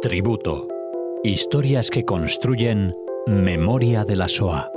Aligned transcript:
Tributo. 0.00 0.68
Historias 1.24 1.90
que 1.90 2.04
construyen 2.04 2.94
memoria 3.26 4.04
de 4.04 4.16
la 4.16 4.28
SOA. 4.28 4.70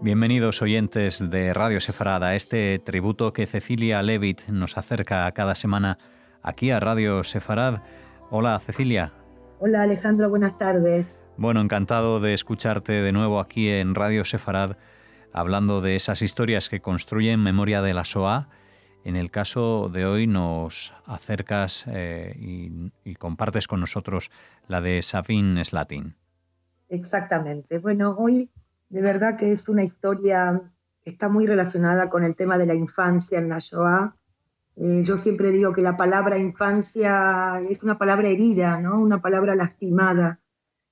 Bienvenidos 0.00 0.62
oyentes 0.62 1.30
de 1.30 1.54
Radio 1.54 1.80
Sefarada, 1.80 2.34
este 2.34 2.78
tributo 2.78 3.32
que 3.32 3.46
Cecilia 3.46 4.02
Levitt 4.02 4.48
nos 4.48 4.78
acerca 4.78 5.30
cada 5.32 5.54
semana 5.54 5.98
aquí 6.42 6.70
a 6.70 6.80
Radio 6.80 7.24
Sefarad. 7.24 7.82
Hola 8.30 8.58
Cecilia. 8.60 9.12
Hola 9.60 9.82
Alejandro, 9.82 10.30
buenas 10.30 10.58
tardes. 10.58 11.20
Bueno, 11.36 11.60
encantado 11.60 12.20
de 12.20 12.34
escucharte 12.34 12.92
de 12.92 13.12
nuevo 13.12 13.40
aquí 13.40 13.68
en 13.68 13.94
Radio 13.94 14.24
Sefarad 14.24 14.76
hablando 15.32 15.80
de 15.80 15.96
esas 15.96 16.22
historias 16.22 16.68
que 16.68 16.80
construyen 16.80 17.42
memoria 17.42 17.82
de 17.82 17.94
la 17.94 18.04
SOA. 18.04 18.48
En 19.04 19.16
el 19.16 19.30
caso 19.30 19.88
de 19.88 20.04
hoy 20.04 20.26
nos 20.26 20.92
acercas 21.06 21.84
eh, 21.86 22.34
y, 22.36 23.14
compartes 23.14 23.66
con 23.66 23.80
nosotros 23.80 24.30
la 24.66 24.80
de 24.80 25.00
Sabine 25.02 25.64
Slatin. 25.64 26.16
Exactamente. 26.88 27.78
Bueno, 27.78 28.16
hoy 28.18 28.50
de 28.88 29.02
verdad 29.02 29.38
que 29.38 29.52
es 29.52 29.68
una 29.68 29.84
historia 29.84 30.60
que 31.02 31.10
está 31.10 31.28
muy 31.28 31.46
relacionada 31.46 32.10
con 32.10 32.24
el 32.24 32.34
tema 32.34 32.58
de 32.58 32.66
la 32.66 32.74
infancia 32.74 33.38
en 33.38 33.48
la 33.48 33.58
Shoah. 33.60 34.14
Eh, 34.80 35.02
yo 35.02 35.16
siempre 35.16 35.50
digo 35.50 35.72
que 35.72 35.82
la 35.82 35.96
palabra 35.96 36.38
infancia 36.38 37.60
es 37.68 37.82
una 37.82 37.98
palabra 37.98 38.28
herida, 38.28 38.80
¿no? 38.80 39.00
una 39.00 39.20
palabra 39.20 39.54
lastimada 39.56 40.40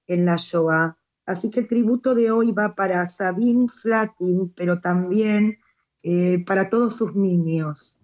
en 0.07 0.27
la 0.27 0.37
Shoah. 0.37 0.97
Así 1.25 1.51
que 1.51 1.61
el 1.61 1.69
tributo 1.69 2.15
de 2.15 2.31
hoy 2.31 2.53
va 2.53 2.75
para 2.75 3.07
Sabine 3.07 3.69
Slatin, 3.69 4.53
pero 4.57 4.81
también 4.81 5.59
eh, 6.03 6.45
para 6.45 6.69
todos 6.69 6.97
sus 6.97 7.15
niños. 7.15 8.01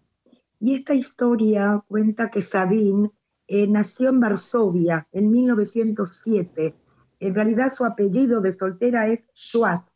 Y 0.60 0.74
esta 0.74 0.94
historia 0.94 1.82
cuenta 1.88 2.28
que 2.28 2.42
Sabine 2.42 3.10
eh, 3.48 3.66
nació 3.66 4.10
en 4.10 4.20
Varsovia 4.20 5.08
en 5.12 5.30
1907 5.30 6.76
en 7.22 7.36
realidad 7.36 7.72
su 7.72 7.84
apellido 7.84 8.40
de 8.40 8.52
soltera 8.52 9.06
es 9.06 9.24
Schwartz. 9.32 9.92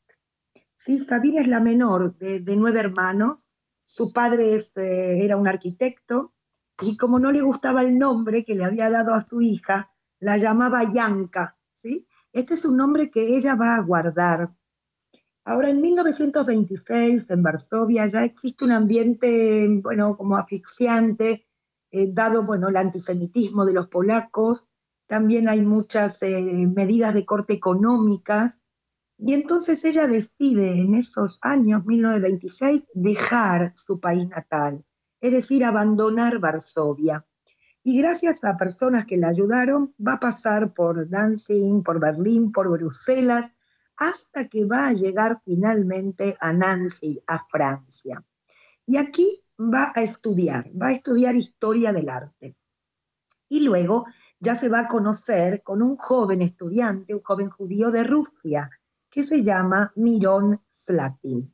¿sí? 0.77 1.05
Sabina 1.05 1.41
es 1.41 1.49
la 1.49 1.59
menor 1.59 2.17
de, 2.19 2.57
nueve 2.57 2.79
hermanos. 2.79 3.46
Su 3.87 4.13
padre 4.13 4.57
eh, 4.57 5.25
era 5.25 5.37
un 5.37 5.49
arquitecto 5.49 6.35
y 6.83 6.97
como 6.97 7.19
no 7.19 7.33
le 7.33 7.41
gustaba 7.41 7.83
el 7.83 7.97
nombre 7.97 8.45
que 8.45 8.55
le 8.55 8.65
había 8.65 8.91
dado 8.91 9.15
a 9.15 9.25
su 9.25 9.41
hija, 9.41 9.91
la 10.19 10.37
llamaba 10.37 10.93
Yanka. 10.93 11.57
¿sí? 11.73 12.07
Este 12.33 12.55
es 12.55 12.65
un 12.65 12.77
nombre 12.77 13.11
que 13.11 13.37
ella 13.37 13.55
va 13.55 13.77
a 13.77 13.81
guardar. 13.81 14.51
Ahora, 15.45 15.71
en 15.71 15.81
1926, 15.81 17.31
en 17.31 17.43
Varsovia, 17.43 18.07
ya 18.09 18.25
existe 18.25 18.65
un 18.65 18.73
ambiente, 18.73 19.69
bueno, 19.81 20.17
como 20.17 20.37
asfixiante, 20.37 21.47
eh, 21.93 22.13
dado, 22.13 22.43
bueno, 22.43 22.69
el 22.69 22.77
antisemitismo 22.77 23.65
de 23.65 23.73
los 23.73 23.87
polacos, 23.87 24.67
también 25.07 25.49
hay 25.49 25.61
muchas 25.61 26.21
eh, 26.25 26.67
medidas 26.67 27.15
de 27.15 27.25
corte 27.25 27.53
económicas, 27.53 28.61
y 29.19 29.33
entonces 29.33 29.85
ella 29.85 30.07
decide 30.07 30.73
en 30.73 30.95
esos 30.95 31.39
años, 31.41 31.87
1926, 31.87 32.89
dejar 32.93 33.73
su 33.75 33.99
país 33.99 34.29
natal, 34.29 34.85
es 35.21 35.33
decir, 35.33 35.65
abandonar 35.65 36.39
Varsovia. 36.39 37.25
Y 37.83 37.99
gracias 37.99 38.45
a 38.45 38.57
personas 38.57 39.07
que 39.07 39.17
la 39.17 39.29
ayudaron, 39.29 39.95
va 40.05 40.15
a 40.15 40.21
pasar 40.21 40.75
por 40.75 41.09
Danzig, 41.09 41.83
por 41.83 41.99
Berlín, 41.99 42.53
por 42.53 42.69
Bruselas, 42.69 43.51
hasta 43.97 44.49
que 44.49 44.67
va 44.67 44.89
a 44.89 44.93
llegar 44.93 45.41
finalmente 45.45 46.37
a 46.41 46.53
Nancy, 46.53 47.23
a 47.27 47.47
Francia. 47.47 48.23
Y 48.85 48.99
aquí 48.99 49.43
va 49.59 49.93
a 49.95 50.03
estudiar, 50.03 50.71
va 50.71 50.89
a 50.89 50.93
estudiar 50.93 51.37
historia 51.37 51.93
del 51.93 52.11
arte. 52.11 52.57
Y 53.49 53.61
luego 53.61 54.05
ya 54.41 54.55
se 54.55 54.69
va 54.69 54.81
a 54.81 54.89
conocer 54.89 55.63
con 55.63 55.81
un 55.81 55.97
joven 55.97 56.43
estudiante, 56.43 57.15
un 57.15 57.23
joven 57.23 57.49
judío 57.49 57.91
de 57.91 58.05
Rusia, 58.05 58.71
que 59.17 59.25
se 59.25 59.43
llama 59.43 59.95
Mirón 59.97 60.61
Slatin. 60.69 61.51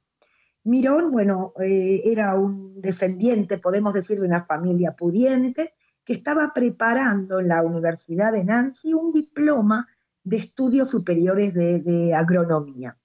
Mirón, 0.64 1.12
bueno, 1.12 1.52
eh, 1.60 2.02
era 2.06 2.34
un 2.34 2.80
descendiente, 2.80 3.56
podemos 3.58 3.94
decir, 3.94 4.18
de 4.18 4.26
una 4.26 4.44
familia 4.44 4.96
pudiente, 4.96 5.72
que 6.04 6.14
estaba 6.14 6.50
preparando 6.52 7.38
en 7.38 7.46
la 7.46 7.62
Universidad 7.62 8.32
de 8.32 8.42
Nancy 8.42 8.92
un 8.94 9.12
diploma 9.12 9.86
de 10.24 10.38
estudios 10.38 10.90
superiores 10.90 11.54
de, 11.54 11.80
de 11.82 12.12
agronomía. 12.12 12.98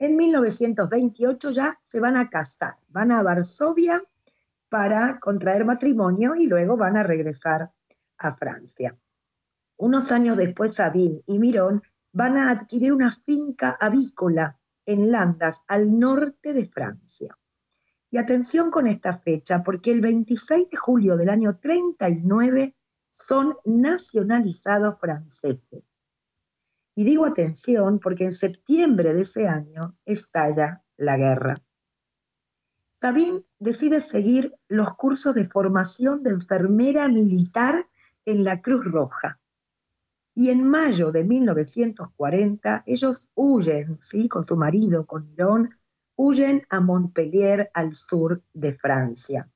En 0.00 0.16
1928 0.16 1.52
ya 1.52 1.78
se 1.84 2.00
van 2.00 2.16
a 2.16 2.28
casar, 2.28 2.74
van 2.88 3.12
a 3.12 3.22
Varsovia 3.22 4.02
para 4.68 5.20
contraer 5.20 5.64
matrimonio 5.64 6.34
y 6.34 6.48
luego 6.48 6.76
van 6.76 6.96
a 6.96 7.04
regresar 7.04 7.70
a 8.18 8.34
Francia. 8.34 8.98
Unos 9.76 10.10
años 10.10 10.36
después, 10.36 10.74
Sabine 10.74 11.22
y 11.28 11.38
Mirón 11.38 11.84
van 12.16 12.38
a 12.38 12.50
adquirir 12.50 12.94
una 12.94 13.14
finca 13.26 13.76
avícola 13.78 14.58
en 14.86 15.12
Landas, 15.12 15.60
al 15.68 15.98
norte 15.98 16.54
de 16.54 16.66
Francia. 16.66 17.36
Y 18.10 18.16
atención 18.16 18.70
con 18.70 18.86
esta 18.86 19.18
fecha, 19.18 19.62
porque 19.62 19.92
el 19.92 20.00
26 20.00 20.70
de 20.70 20.76
julio 20.78 21.18
del 21.18 21.28
año 21.28 21.58
39 21.58 22.74
son 23.10 23.58
nacionalizados 23.66 24.98
franceses. 24.98 25.84
Y 26.94 27.04
digo 27.04 27.26
atención 27.26 27.98
porque 27.98 28.24
en 28.24 28.34
septiembre 28.34 29.12
de 29.12 29.20
ese 29.20 29.46
año 29.46 29.98
estalla 30.06 30.82
la 30.96 31.18
guerra. 31.18 31.56
Sabine 32.98 33.44
decide 33.58 34.00
seguir 34.00 34.54
los 34.68 34.96
cursos 34.96 35.34
de 35.34 35.50
formación 35.50 36.22
de 36.22 36.30
enfermera 36.30 37.08
militar 37.08 37.86
en 38.24 38.42
la 38.42 38.62
Cruz 38.62 38.86
Roja. 38.86 39.38
Y 40.38 40.50
en 40.50 40.68
mayo 40.68 41.12
de 41.12 41.24
1940 41.24 42.82
ellos 42.84 43.30
huyen, 43.34 43.96
¿sí? 44.02 44.28
con 44.28 44.44
su 44.44 44.54
marido, 44.54 45.06
con 45.06 45.30
Mirón, 45.30 45.70
huyen 46.14 46.62
a 46.68 46.78
Montpellier, 46.78 47.70
al 47.72 47.94
sur 47.94 48.42
de 48.52 48.74
Francia. 48.74 49.48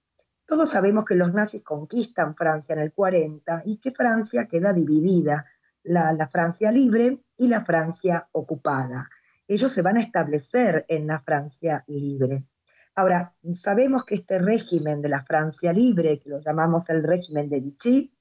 Todos 0.46 0.70
sabemos 0.70 1.04
que 1.04 1.16
los 1.16 1.34
nazis 1.34 1.62
conquistan 1.62 2.34
Francia 2.34 2.72
en 2.72 2.78
el 2.78 2.94
40 2.94 3.64
y 3.66 3.76
que 3.76 3.90
Francia 3.90 4.48
queda 4.48 4.72
dividida, 4.72 5.44
la, 5.82 6.14
la 6.14 6.28
Francia 6.28 6.72
libre 6.72 7.24
y 7.36 7.48
la 7.48 7.62
Francia 7.62 8.30
ocupada. 8.32 9.10
Ellos 9.46 9.74
se 9.74 9.82
van 9.82 9.98
a 9.98 10.02
establecer 10.02 10.86
en 10.88 11.06
la 11.06 11.20
Francia 11.20 11.84
libre. 11.88 12.46
Ahora, 12.94 13.34
sabemos 13.52 14.06
que 14.06 14.14
este 14.14 14.38
régimen 14.38 15.02
de 15.02 15.10
la 15.10 15.24
Francia 15.24 15.74
libre, 15.74 16.20
que 16.20 16.30
lo 16.30 16.40
llamamos 16.40 16.88
el 16.88 17.02
régimen 17.02 17.50
de 17.50 17.60
Vichy, 17.60 18.14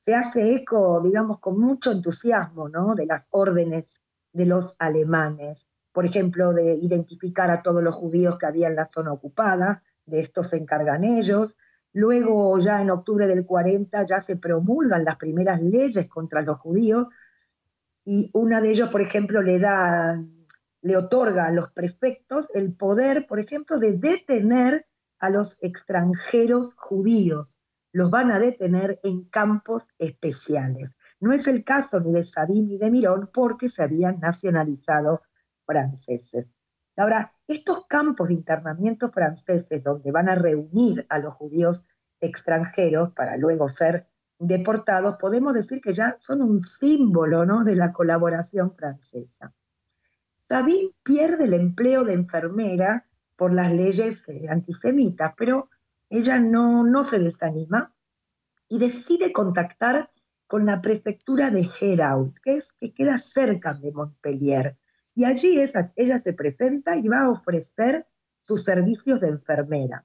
se 0.00 0.14
hace 0.14 0.54
eco, 0.54 1.00
digamos, 1.02 1.40
con 1.40 1.60
mucho 1.60 1.92
entusiasmo, 1.92 2.68
¿no? 2.68 2.94
De 2.94 3.06
las 3.06 3.28
órdenes 3.30 4.00
de 4.32 4.46
los 4.46 4.74
alemanes. 4.78 5.66
Por 5.92 6.06
ejemplo, 6.06 6.52
de 6.52 6.74
identificar 6.74 7.50
a 7.50 7.62
todos 7.62 7.82
los 7.82 7.94
judíos 7.94 8.38
que 8.38 8.46
había 8.46 8.68
en 8.68 8.76
la 8.76 8.86
zona 8.86 9.12
ocupada, 9.12 9.82
de 10.06 10.20
esto 10.20 10.42
se 10.42 10.56
encargan 10.56 11.04
ellos. 11.04 11.56
Luego, 11.92 12.58
ya 12.58 12.80
en 12.80 12.90
octubre 12.90 13.26
del 13.26 13.44
40, 13.44 14.06
ya 14.06 14.22
se 14.22 14.36
promulgan 14.36 15.04
las 15.04 15.16
primeras 15.16 15.60
leyes 15.60 16.08
contra 16.08 16.40
los 16.40 16.58
judíos 16.58 17.08
y 18.04 18.30
una 18.32 18.60
de 18.60 18.70
ellos, 18.70 18.88
por 18.90 19.02
ejemplo, 19.02 19.42
le 19.42 19.58
da, 19.58 20.22
le 20.82 20.96
otorga 20.96 21.46
a 21.46 21.52
los 21.52 21.70
prefectos 21.72 22.48
el 22.54 22.74
poder, 22.74 23.26
por 23.26 23.38
ejemplo, 23.38 23.78
de 23.78 23.98
detener 23.98 24.86
a 25.18 25.28
los 25.28 25.62
extranjeros 25.62 26.72
judíos 26.74 27.59
los 27.92 28.10
van 28.10 28.30
a 28.30 28.38
detener 28.38 29.00
en 29.02 29.24
campos 29.24 29.88
especiales. 29.98 30.96
No 31.20 31.32
es 31.32 31.48
el 31.48 31.64
caso 31.64 32.00
ni 32.00 32.12
de 32.12 32.24
Sabine 32.24 32.66
ni 32.66 32.78
de 32.78 32.90
Mirón 32.90 33.30
porque 33.32 33.68
se 33.68 33.82
habían 33.82 34.20
nacionalizado 34.20 35.22
franceses. 35.66 36.46
Ahora, 36.96 37.32
estos 37.46 37.86
campos 37.86 38.28
de 38.28 38.34
internamiento 38.34 39.10
franceses 39.10 39.82
donde 39.82 40.10
van 40.12 40.28
a 40.28 40.34
reunir 40.34 41.06
a 41.08 41.18
los 41.18 41.34
judíos 41.34 41.88
extranjeros 42.20 43.12
para 43.12 43.36
luego 43.36 43.68
ser 43.68 44.06
deportados, 44.38 45.18
podemos 45.18 45.54
decir 45.54 45.80
que 45.80 45.94
ya 45.94 46.16
son 46.20 46.42
un 46.42 46.60
símbolo 46.60 47.44
¿no? 47.44 47.62
de 47.62 47.76
la 47.76 47.92
colaboración 47.92 48.74
francesa. 48.74 49.52
Sabine 50.38 50.90
pierde 51.02 51.44
el 51.44 51.54
empleo 51.54 52.04
de 52.04 52.14
enfermera 52.14 53.06
por 53.36 53.52
las 53.52 53.72
leyes 53.72 54.22
eh, 54.28 54.46
antisemitas, 54.48 55.34
pero 55.36 55.70
ella 56.10 56.38
no, 56.38 56.84
no 56.84 57.04
se 57.04 57.18
desanima 57.18 57.94
y 58.68 58.78
decide 58.78 59.32
contactar 59.32 60.10
con 60.46 60.66
la 60.66 60.80
prefectura 60.80 61.50
de 61.50 61.70
Herault, 61.80 62.36
que, 62.42 62.54
es, 62.54 62.72
que 62.72 62.92
queda 62.92 63.18
cerca 63.18 63.72
de 63.72 63.92
Montpellier. 63.92 64.76
Y 65.14 65.24
allí 65.24 65.60
ella 65.96 66.18
se 66.18 66.32
presenta 66.32 66.96
y 66.96 67.06
va 67.06 67.22
a 67.22 67.30
ofrecer 67.30 68.06
sus 68.42 68.64
servicios 68.64 69.20
de 69.20 69.28
enfermera. 69.28 70.04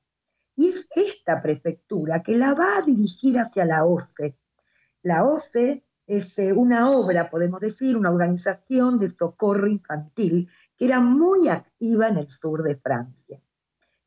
Y 0.55 0.67
es 0.67 0.87
esta 0.95 1.41
prefectura 1.41 2.21
que 2.21 2.37
la 2.37 2.53
va 2.53 2.77
a 2.77 2.81
dirigir 2.83 3.39
hacia 3.39 3.65
la 3.65 3.85
OCE. 3.85 4.37
La 5.01 5.23
OCE 5.23 5.83
es 6.07 6.37
eh, 6.37 6.53
una 6.53 6.91
obra, 6.91 7.29
podemos 7.29 7.59
decir, 7.59 7.97
una 7.97 8.11
organización 8.11 8.99
de 8.99 9.09
socorro 9.09 9.67
infantil 9.67 10.49
que 10.77 10.85
era 10.85 10.99
muy 10.99 11.49
activa 11.49 12.07
en 12.09 12.17
el 12.17 12.29
sur 12.29 12.63
de 12.63 12.75
Francia. 12.75 13.41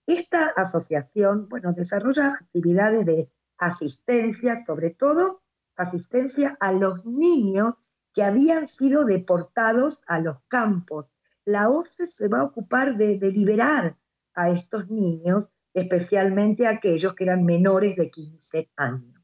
Esta 0.09 0.47
asociación, 0.57 1.51
bueno, 1.51 1.75
desarrolla 1.75 2.31
actividades 2.31 3.05
de 3.05 3.31
asistencia, 3.59 4.65
sobre 4.65 4.89
todo 4.89 5.43
asistencia 5.77 6.57
a 6.61 6.73
los 6.73 7.05
niños 7.05 7.75
que 8.15 8.23
habían 8.23 8.69
sido 8.69 9.05
deportados 9.05 10.01
a 10.07 10.19
los 10.19 10.39
campos. 10.49 11.11
La 11.45 11.69
OCE 11.69 12.07
se 12.07 12.27
va 12.27 12.41
a 12.41 12.45
ocupar 12.45 12.97
de, 12.97 13.19
de 13.19 13.31
liberar 13.31 13.99
a 14.33 14.49
estos 14.49 14.89
niños, 14.89 15.51
especialmente 15.75 16.67
a 16.67 16.71
aquellos 16.71 17.15
que 17.15 17.25
eran 17.25 17.45
menores 17.45 17.95
de 17.97 18.11
15 18.11 18.71
años. 18.77 19.23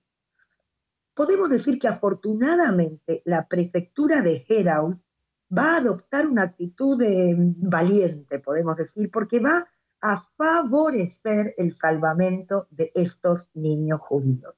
Podemos 1.15 1.49
decir 1.49 1.79
que 1.79 1.89
afortunadamente 1.89 3.23
la 3.25 3.49
prefectura 3.49 4.21
de 4.21 4.45
Herault 4.47 5.01
va 5.57 5.77
a 5.77 5.79
adoptar 5.79 6.27
una 6.27 6.43
actitud 6.43 7.01
eh, 7.01 7.35
valiente, 7.39 8.39
podemos 8.39 8.77
decir, 8.77 9.11
porque 9.11 9.41
va 9.41 9.67
a 10.05 10.29
favorecer 10.37 11.55
el 11.57 11.73
salvamento 11.73 12.69
de 12.71 12.93
estos 12.95 13.45
niños 13.55 14.03
judíos. 14.03 14.55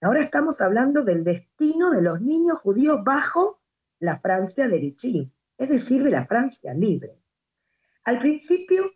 Ahora 0.00 0.22
estamos 0.22 0.60
hablando 0.60 1.02
del 1.02 1.24
destino 1.24 1.90
de 1.90 2.02
los 2.02 2.20
niños 2.20 2.60
judíos 2.60 3.02
bajo 3.02 3.60
la 3.98 4.20
Francia 4.20 4.68
de 4.68 4.78
Vichy, 4.78 5.32
es 5.58 5.68
decir, 5.70 6.04
de 6.04 6.12
la 6.12 6.24
Francia 6.24 6.72
libre. 6.72 7.18
Al 8.04 8.20
principio, 8.20 8.92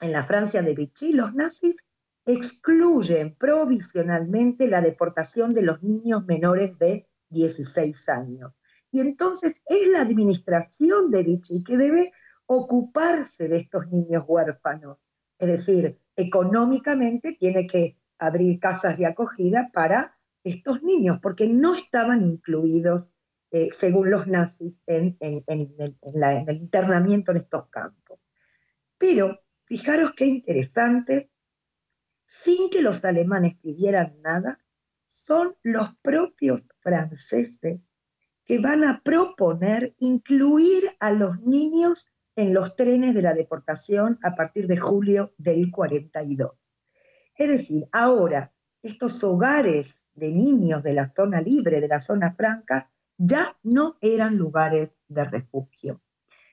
en 0.00 0.12
la 0.12 0.24
Francia 0.24 0.62
de 0.62 0.74
Vichy, 0.74 1.12
los 1.12 1.34
nazis 1.34 1.76
excluyen 2.24 3.34
provisionalmente 3.34 4.66
la 4.68 4.80
deportación 4.80 5.52
de 5.52 5.62
los 5.64 5.82
niños 5.82 6.24
menores 6.24 6.78
de 6.78 7.06
16 7.28 8.08
años. 8.08 8.54
Y 8.90 9.00
entonces 9.00 9.60
es 9.66 9.86
la 9.88 10.00
administración 10.00 11.10
de 11.10 11.24
Vichy 11.24 11.62
que 11.62 11.76
debe 11.76 12.12
ocuparse 12.46 13.48
de 13.48 13.58
estos 13.58 13.88
niños 13.88 14.24
huérfanos. 14.26 15.08
Es 15.38 15.48
decir, 15.48 15.98
económicamente 16.16 17.36
tiene 17.38 17.66
que 17.66 17.98
abrir 18.18 18.58
casas 18.60 18.98
de 18.98 19.06
acogida 19.06 19.70
para 19.72 20.16
estos 20.42 20.82
niños, 20.82 21.18
porque 21.22 21.48
no 21.48 21.74
estaban 21.74 22.22
incluidos, 22.22 23.06
eh, 23.50 23.70
según 23.72 24.10
los 24.10 24.26
nazis, 24.26 24.82
en, 24.86 25.16
el, 25.20 25.42
en 25.46 25.74
el 25.78 26.56
internamiento 26.56 27.32
en 27.32 27.38
estos 27.38 27.68
campos. 27.68 28.20
Pero 28.98 29.40
fijaros 29.64 30.12
qué 30.16 30.26
interesante, 30.26 31.30
sin 32.26 32.68
que 32.68 32.82
los 32.82 33.04
alemanes 33.04 33.56
pidieran 33.56 34.20
nada, 34.22 34.58
son 35.06 35.56
los 35.62 35.96
propios 36.02 36.68
franceses 36.80 37.80
que 38.44 38.58
van 38.58 38.84
a 38.84 39.00
proponer 39.02 39.94
incluir 39.98 40.84
a 41.00 41.10
los 41.10 41.40
niños 41.40 42.06
en 42.36 42.54
los 42.54 42.76
trenes 42.76 43.14
de 43.14 43.22
la 43.22 43.34
deportación 43.34 44.18
a 44.22 44.34
partir 44.34 44.66
de 44.66 44.76
julio 44.76 45.34
del 45.38 45.70
42. 45.70 46.52
Es 47.36 47.48
decir, 47.48 47.88
ahora 47.92 48.52
estos 48.82 49.22
hogares 49.24 50.06
de 50.14 50.30
niños 50.30 50.82
de 50.82 50.94
la 50.94 51.08
zona 51.08 51.40
libre, 51.40 51.80
de 51.80 51.88
la 51.88 52.00
zona 52.00 52.34
franca, 52.34 52.90
ya 53.16 53.56
no 53.62 53.96
eran 54.00 54.36
lugares 54.36 54.98
de 55.08 55.24
refugio. 55.24 56.00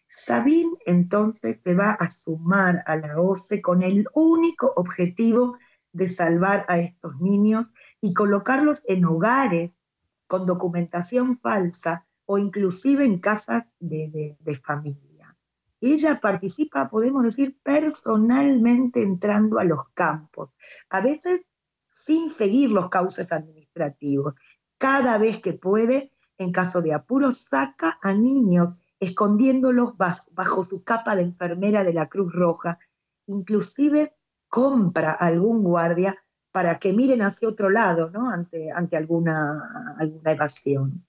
Sabine 0.07 0.77
entonces 0.85 1.61
se 1.63 1.73
va 1.73 1.91
a 1.91 2.11
sumar 2.11 2.83
a 2.85 2.97
la 2.97 3.19
OCE 3.19 3.61
con 3.61 3.81
el 3.81 4.05
único 4.13 4.73
objetivo 4.75 5.57
de 5.93 6.09
salvar 6.09 6.65
a 6.67 6.79
estos 6.79 7.19
niños 7.19 7.73
y 8.01 8.13
colocarlos 8.13 8.81
en 8.87 9.05
hogares 9.05 9.71
con 10.27 10.45
documentación 10.45 11.39
falsa 11.39 12.05
o 12.25 12.37
inclusive 12.37 13.05
en 13.05 13.19
casas 13.19 13.73
de, 13.79 14.37
familia. 14.63 15.10
Ella 15.81 16.19
participa, 16.21 16.89
podemos 16.89 17.23
decir, 17.23 17.57
personalmente 17.63 19.01
entrando 19.01 19.59
a 19.59 19.63
los 19.63 19.89
campos, 19.93 20.53
a 20.89 21.01
veces 21.01 21.45
sin 21.91 22.29
seguir 22.29 22.71
los 22.71 22.89
cauces 22.89 23.31
administrativos. 23.31 24.35
Cada 24.77 25.17
vez 25.17 25.41
que 25.41 25.53
puede, 25.53 26.11
en 26.37 26.51
caso 26.51 26.81
de 26.81 26.93
apuro, 26.93 27.33
saca 27.33 27.99
a 28.01 28.13
niños 28.13 28.75
escondiéndolos 28.99 29.93
bajo 29.97 30.63
su 30.63 30.83
capa 30.83 31.15
de 31.15 31.23
enfermera 31.23 31.83
de 31.83 31.93
la 31.93 32.07
Cruz 32.07 32.31
Roja, 32.31 32.77
inclusive 33.25 34.13
compra 34.47 35.11
a 35.11 35.25
algún 35.25 35.63
guardia 35.63 36.15
para 36.51 36.77
que 36.79 36.93
miren 36.93 37.21
hacia 37.21 37.47
otro 37.47 37.69
lado, 37.69 38.11
¿no? 38.11 38.29
Ante, 38.29 38.71
alguna, 38.71 39.97
evasión. 40.25 41.05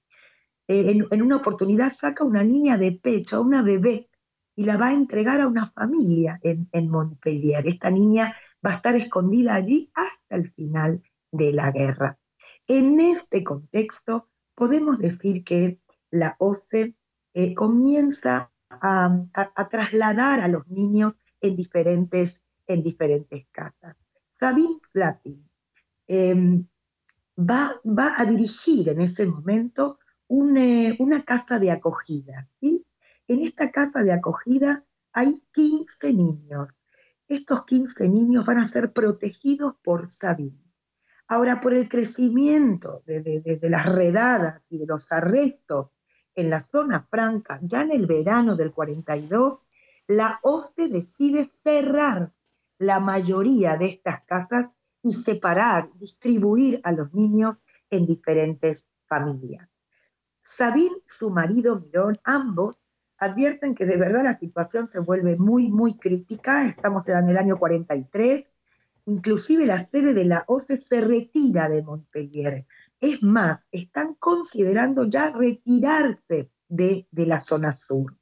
Eh, 0.69 1.07
en, 1.11 1.23
una 1.23 1.37
oportunidad 1.37 1.93
saca 1.93 2.25
una 2.25 2.45
niña 2.45 2.79
de 2.79 2.93
pecho, 2.93 3.43
una 3.43 3.61
bebé, 3.61 4.09
y 4.55 4.65
la 4.65 4.77
va 4.77 4.89
a 4.89 4.93
entregar 4.93 5.41
a 5.41 5.47
una 5.47 5.67
familia 5.71 6.39
en, 6.43 6.69
en 6.73 6.89
Montpellier. 6.89 7.67
Esta 7.67 7.91
niña 7.91 8.37
va 8.65 8.73
a 8.73 8.77
estar 8.77 8.95
escondida 8.95 9.55
allí 9.55 9.91
hasta 9.95 10.37
el 10.37 10.53
final 10.53 11.03
de 11.31 11.53
la 11.53 11.71
guerra. 11.71 12.19
En 12.67 13.01
este 13.01 13.43
contexto, 13.43 14.29
podemos 14.55 14.99
decir 14.99 15.45
que 15.45 15.81
la 16.11 16.37
OCE 16.39 16.95
eh, 17.35 17.55
comienza 17.55 18.53
a, 18.69 19.69
trasladar 19.71 20.41
a 20.41 20.49
los 20.49 20.69
niños 20.69 21.15
en 21.41 21.57
diferentes, 21.57 22.45
en 22.67 22.83
diferentes 22.83 23.47
casas. 23.51 23.97
Sabine 24.33 24.79
Flatin 24.93 25.49
em, 26.07 26.67
va, 27.37 27.75
va, 27.85 28.15
a 28.17 28.25
dirigir 28.25 28.89
en 28.89 29.01
ese 29.01 29.27
momento 29.27 29.99
eh, 30.29 30.97
una 30.99 31.23
casa 31.23 31.59
de 31.59 31.71
acogida. 31.71 32.49
¿sí? 32.61 32.85
En 33.33 33.41
esta 33.45 33.71
casa 33.71 34.03
de 34.03 34.13
acogida 34.13 34.85
hay 35.15 35.43
15 35.55 36.13
niños. 36.13 36.69
Estos 37.27 37.65
15 37.65 38.07
niños 38.11 38.45
van 38.45 38.59
a 38.59 38.69
ser 38.69 38.93
protegidos 38.93 39.75
por 39.83 40.11
Sabine. 40.11 40.71
Ahora, 41.29 41.59
por 41.59 41.73
el 41.73 41.89
crecimiento 41.89 43.03
de, 43.07 43.59
las 43.63 43.87
redadas 43.87 44.67
y 44.69 44.77
de 44.77 44.85
los 44.85 45.11
arrestos 45.11 45.93
en 46.35 46.51
la 46.51 46.61
zona 46.61 47.07
franca, 47.11 47.59
ya 47.63 47.81
en 47.81 47.93
el 47.93 48.07
verano 48.07 48.55
del 48.55 48.71
42, 48.71 49.67
la 50.09 50.39
OCE 50.43 50.89
decide 50.89 51.47
cerrar 51.47 52.35
la 52.77 53.01
mayoría 53.01 53.79
de 53.79 53.87
estas 53.87 54.25
casas 54.25 54.69
y 55.03 55.15
separar, 55.15 55.89
distribuir 55.95 56.83
a 56.85 56.93
los 56.93 57.15
niños 57.15 57.57
en 57.89 58.05
diferentes 58.05 58.91
familias. 59.07 59.71
Sabine, 60.43 60.97
su 61.09 61.31
marido 61.31 61.81
Mirón, 61.81 62.21
ambos 62.25 62.83
advierten 63.23 63.75
que 63.75 63.87
de 63.87 63.97
verdad 63.97 64.25
la 64.25 64.39
situación 64.39 64.89
se 64.89 64.99
vuelve 64.99 65.37
muy, 65.37 65.71
muy 65.71 65.99
crítica. 65.99 66.65
Estamos 66.65 67.07
en 67.09 67.29
el 67.29 67.39
año 67.39 67.59
43. 67.59 68.45
Inclusive 69.07 69.67
la 69.67 69.85
sede 69.85 70.15
de 70.15 70.25
la 70.25 70.45
OCE 70.47 70.79
se 70.79 71.01
retira 71.01 71.69
de 71.69 71.83
Montpellier. 71.83 72.67
Es 73.01 73.23
más, 73.23 73.67
están 73.73 74.15
considerando 74.15 75.05
ya 75.05 75.31
retirarse 75.31 76.51
de, 76.69 77.07
de 77.11 77.27
la 77.27 77.45
zona 77.45 77.73
sur 77.73 78.17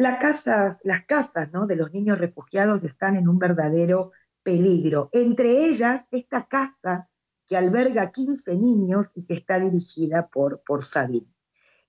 las 0.00 1.04
casas 1.06 1.52
¿no? 1.52 1.66
de 1.66 1.76
los 1.76 1.92
niños 1.92 2.18
refugiados 2.18 2.82
están 2.84 3.16
en 3.16 3.28
un 3.28 3.38
verdadero 3.38 4.12
peligro. 4.42 5.10
Entre 5.12 5.66
ellas, 5.66 6.06
esta 6.10 6.46
casa 6.46 7.08
que 7.46 7.56
alberga 7.56 8.10
15 8.10 8.56
niños 8.56 9.06
y 9.14 9.24
que 9.24 9.34
está 9.34 9.60
dirigida 9.60 10.28
por, 10.28 10.62
por 10.64 10.84
Sabine. 10.84 11.26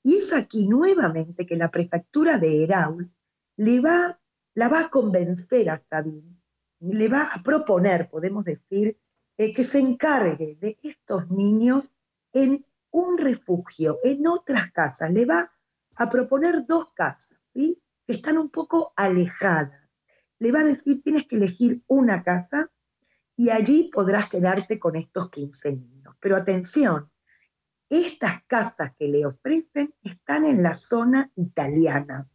Y 0.04 0.16
es 0.16 0.34
aquí 0.34 0.68
nuevamente 0.68 1.46
que 1.46 1.56
la 1.56 1.70
prefectura 1.70 2.38
de 2.38 2.64
Heraul 2.64 3.12
le 3.58 3.80
va, 3.80 4.20
la 4.56 4.68
va 4.68 4.82
a 4.82 4.90
convencer 4.90 5.70
a 5.70 5.84
Sabine, 5.90 6.38
le 6.80 7.08
va 7.08 7.24
a 7.24 7.44
proponer, 7.44 8.10
podemos 8.10 8.44
decir, 8.44 8.98
eh, 9.38 9.54
que 9.54 9.64
se 9.64 9.80
encargue 9.80 10.58
de 10.60 10.78
estos 10.84 11.30
niños 11.30 11.94
en 12.34 12.66
un 12.92 13.18
refugio, 13.18 13.98
en 14.04 14.28
otras 14.28 14.72
casas. 14.72 15.12
Le 15.12 15.26
va 15.26 15.52
a 15.96 16.10
proponer 16.10 16.66
dos 16.66 16.94
casas, 16.94 17.38
¿sí? 17.54 17.82
están 18.08 18.38
un 18.38 18.50
poco 18.50 18.94
alejadas. 18.96 19.88
Le 20.40 20.52
va 20.52 20.62
a 20.62 20.66
decir, 20.66 21.02
tienes 21.04 21.28
que 21.28 21.36
elegir 21.36 21.84
una 21.88 22.24
casa 22.24 22.72
y 23.36 23.50
allí 23.50 23.90
podrás 23.94 24.30
quedarte 24.30 24.80
con 24.80 24.96
estos 24.96 25.30
15 25.30 25.76
niños. 25.76 26.16
Pero 26.20 26.36
atención, 26.36 27.11
estas 27.92 28.44
casas 28.48 28.94
que 28.98 29.08
le 29.08 29.26
ofrecen 29.26 29.94
están 30.02 30.46
en 30.46 30.64
la 30.64 30.76
zona 30.76 31.30
italiana. 31.36 32.28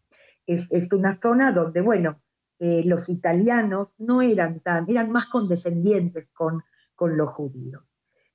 Es, 0.47 0.93
una 0.93 1.15
zona 1.15 1.51
donde, 1.51 1.81
bueno, 1.81 2.23
eh, 2.59 2.83
los 2.85 3.09
italianos 3.09 3.93
no 3.99 4.23
eran 4.23 4.61
tan, 4.61 4.85
eran 4.89 5.11
más 5.11 5.27
condescendientes 5.27 6.29
con, 6.33 6.63
con 6.95 7.17
los 7.17 7.31
judíos. 7.31 7.83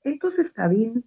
Entonces 0.04 0.52
Sabine 0.54 1.04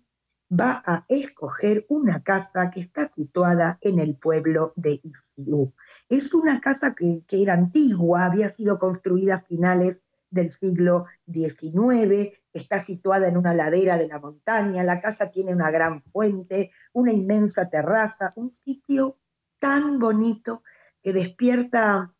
va 0.48 0.82
a 0.86 1.04
escoger 1.08 1.84
una 1.88 2.22
casa 2.22 2.70
que 2.70 2.80
está 2.80 3.08
situada 3.08 3.78
en 3.80 3.98
el 3.98 4.16
pueblo 4.16 4.72
de 4.76 5.00
Isiú. 5.02 5.74
Es 6.08 6.32
una 6.32 6.60
casa 6.60 6.94
que, 6.94 7.24
era 7.28 7.54
antigua, 7.54 8.26
había 8.26 8.50
sido 8.50 8.78
construida 8.78 9.36
a 9.36 9.42
finales 9.42 10.02
del 10.30 10.52
siglo 10.52 11.06
XIX, 11.32 12.38
está 12.58 12.84
situada 12.84 13.28
en 13.28 13.36
una 13.36 13.54
ladera 13.54 13.98
de 13.98 14.08
la 14.08 14.18
montaña, 14.18 14.84
la 14.84 15.00
casa 15.00 15.30
tiene 15.30 15.52
una 15.52 15.70
gran 15.70 16.02
fuente, 16.02 16.70
una 16.92 17.12
inmensa 17.12 17.68
terraza, 17.68 18.30
un 18.36 18.50
sitio 18.50 19.18
tan 19.58 19.98
bonito 19.98 20.62
que 21.02 21.12
despierta 21.12 22.12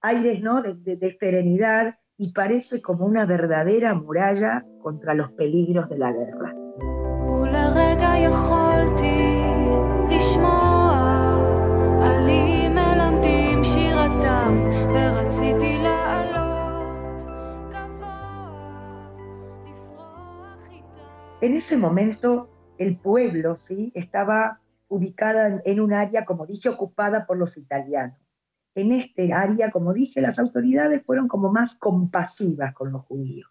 aires 0.00 0.40
¿no? 0.40 0.62
de, 0.62 1.16
serenidad 1.18 1.98
y 2.16 2.32
parece 2.32 2.80
como 2.80 3.04
una 3.04 3.26
verdadera 3.26 3.94
muralla 3.94 4.64
contra 4.82 5.14
los 5.14 5.32
peligros 5.32 5.88
de 5.88 5.98
la 5.98 6.12
guerra. 6.12 6.54
En 21.42 21.54
ese 21.54 21.78
momento 21.78 22.50
el 22.78 22.98
pueblo 22.98 23.56
¿sí? 23.56 23.92
estaba 23.94 24.60
ubicada 24.88 25.62
en 25.64 25.80
un 25.80 25.94
área, 25.94 26.26
como 26.26 26.46
dije, 26.46 26.68
ocupada 26.68 27.26
por 27.26 27.38
los 27.38 27.56
italianos. 27.56 28.18
En 28.74 28.92
este 28.92 29.32
área, 29.32 29.70
como 29.70 29.94
dije, 29.94 30.20
las 30.20 30.38
autoridades 30.38 31.02
fueron 31.04 31.28
como 31.28 31.50
más 31.50 31.76
compasivas 31.76 32.74
con 32.74 32.92
los 32.92 33.02
judíos. 33.02 33.48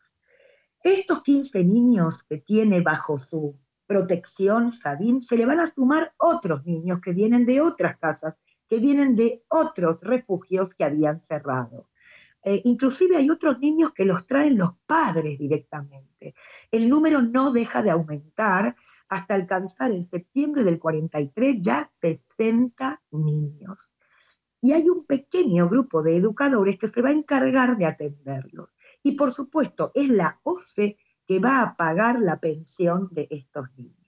Estos 0.84 1.24
15 1.24 1.64
niños 1.64 2.22
que 2.22 2.38
tiene 2.38 2.82
bajo 2.82 3.18
su 3.18 3.58
protección 3.88 4.72
Sabín, 4.72 5.20
se 5.20 5.36
le 5.36 5.48
van 5.48 5.60
a 5.60 5.68
sumar 5.68 6.14
otros 6.18 6.64
niños 6.66 7.02
que 7.02 7.12
vienen 7.12 7.48
de 7.48 7.60
otras 7.60 7.98
casas, 7.98 8.36
que 8.68 8.78
vienen 8.78 9.16
de 9.16 9.44
otros 9.50 10.00
refugios 10.02 10.76
que 10.76 10.84
habían 10.84 11.22
cerrado. 11.22 11.89
Eh, 12.44 12.62
inclusive 12.66 13.18
hay 13.18 13.30
otros 13.30 13.60
niños 13.60 13.92
que 13.94 14.06
los 14.06 14.26
traen 14.26 14.58
los 14.58 14.72
padres 14.86 15.38
directamente. 15.38 16.36
El 16.72 16.90
número 16.90 17.22
no 17.22 17.52
deja 17.52 17.82
de 17.82 17.92
aumentar 17.92 18.76
hasta 19.10 19.34
alcanzar 19.34 19.92
en 19.92 20.06
septiembre 20.06 20.64
del 20.64 20.80
43 20.80 21.58
ya 21.60 21.90
60 21.94 23.02
niños. 23.12 23.94
Y 24.62 24.74
hay 24.74 24.90
un 24.90 25.06
pequeño 25.06 25.68
grupo 25.70 26.04
de 26.04 26.16
educadores 26.16 26.78
que 26.78 26.90
se 26.90 27.02
va 27.02 27.10
a 27.10 27.14
encargar 27.14 27.78
de 27.78 27.86
atenderlos. 27.86 28.70
Y 29.04 29.14
por 29.14 29.34
supuesto, 29.34 29.92
es 29.96 30.10
la 30.10 30.40
OCE 30.44 30.98
que 31.26 31.40
va 31.40 31.62
a 31.62 31.76
pagar 31.76 32.20
la 32.20 32.40
pensión 32.40 33.10
de 33.12 33.28
estos 33.30 33.68
niños. 33.78 34.00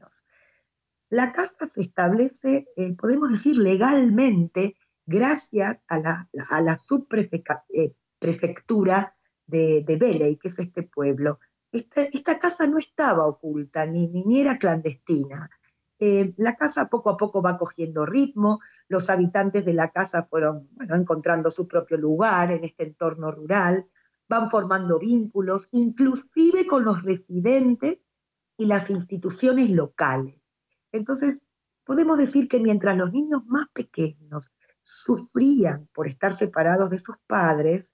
La 1.09 1.33
casa 1.33 1.69
se 1.73 1.81
establece, 1.81 2.67
eh, 2.75 2.93
podemos 2.93 3.31
decir, 3.31 3.57
legalmente 3.57 4.77
gracias 5.05 5.79
a 5.87 5.99
la, 5.99 6.29
a 6.49 6.77
subprefectura 6.77 7.65
eh, 7.73 7.95
prefectura 8.21 9.15
de, 9.47 9.83
de 9.85 10.37
que 10.39 10.47
es 10.47 10.59
este 10.59 10.83
pueblo. 10.83 11.39
Esta, 11.71 12.37
casa 12.39 12.67
no 12.67 12.77
estaba 12.77 13.25
oculta 13.25 13.85
ni, 13.85 14.07
ni 14.07 14.41
era 14.41 14.59
clandestina. 14.59 15.49
Eh, 15.97 16.33
la 16.37 16.55
casa 16.55 16.87
poco 16.87 17.09
a 17.09 17.17
poco 17.17 17.41
va 17.41 17.57
cogiendo 17.57 18.05
ritmo, 18.05 18.59
los 18.87 19.09
habitantes 19.09 19.65
de 19.65 19.73
la 19.73 19.91
casa 19.91 20.23
fueron 20.23 20.69
bueno, 20.73 20.95
encontrando 20.95 21.49
su 21.49 21.67
propio 21.67 21.97
lugar 21.97 22.51
en 22.51 22.63
este 22.63 22.83
entorno 22.83 23.31
rural, 23.31 23.87
van 24.27 24.49
formando 24.51 24.99
vínculos, 24.99 25.67
inclusive 25.71 26.67
con 26.67 26.83
los 26.83 27.03
residentes 27.03 27.99
y 28.57 28.65
las 28.65 28.89
instituciones 28.89 29.69
locales. 29.69 30.35
Entonces, 30.91 31.43
podemos 31.83 32.17
decir 32.17 32.47
que 32.47 32.59
mientras 32.59 32.95
los 32.97 33.11
niños 33.11 33.45
más 33.47 33.67
pequeños 33.73 34.51
sufrían 34.83 35.87
por 35.93 36.07
estar 36.07 36.35
separados 36.35 36.89
de 36.89 36.99
sus 36.99 37.15
padres, 37.27 37.93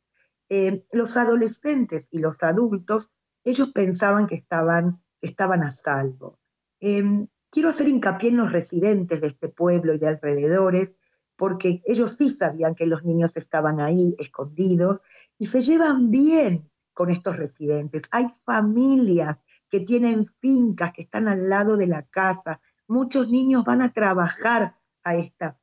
eh, 0.50 0.86
los 0.92 1.18
adolescentes 1.18 2.08
y 2.12 2.20
los 2.20 2.42
adultos, 2.44 3.12
ellos 3.44 3.72
pensaban 3.74 4.28
que 4.28 4.36
estaban, 4.36 5.02
estaban 5.22 5.64
a 5.64 5.72
salvo. 5.72 6.40
Em, 6.80 7.28
quiero 7.50 7.70
hacer 7.70 7.88
hincapié 7.88 8.30
en 8.30 8.38
los 8.38 8.52
residentes 8.52 9.22
de 9.22 9.28
este 9.28 9.50
pueblo 9.50 9.94
y 9.94 9.98
de 9.98 10.08
alrededores, 10.08 10.94
porque 11.36 11.82
ellos 11.86 12.16
sí 12.18 12.34
sabían 12.34 12.76
que 12.76 12.88
los 12.88 13.04
niños 13.04 13.36
estaban 13.36 13.80
ahí 13.80 14.16
escondidos 14.20 15.02
y 15.38 15.48
se 15.48 15.62
llevan 15.62 16.10
bien 16.10 16.70
con 16.94 17.12
estos 17.12 17.38
residentes. 17.38 18.04
Hay 18.12 18.28
familias 18.44 19.38
que 19.70 19.82
tienen 19.82 20.26
fincas, 20.26 20.94
que 20.94 21.04
están 21.04 21.28
al 21.28 21.50
lado 21.50 21.78
de 21.78 21.88
la 21.88 22.04
casa. 22.04 22.60
Muchos 22.88 23.30
niños 23.30 23.64
van 23.66 23.82
a 23.82 23.94
trabajar 23.94 24.76
a, 25.04 25.14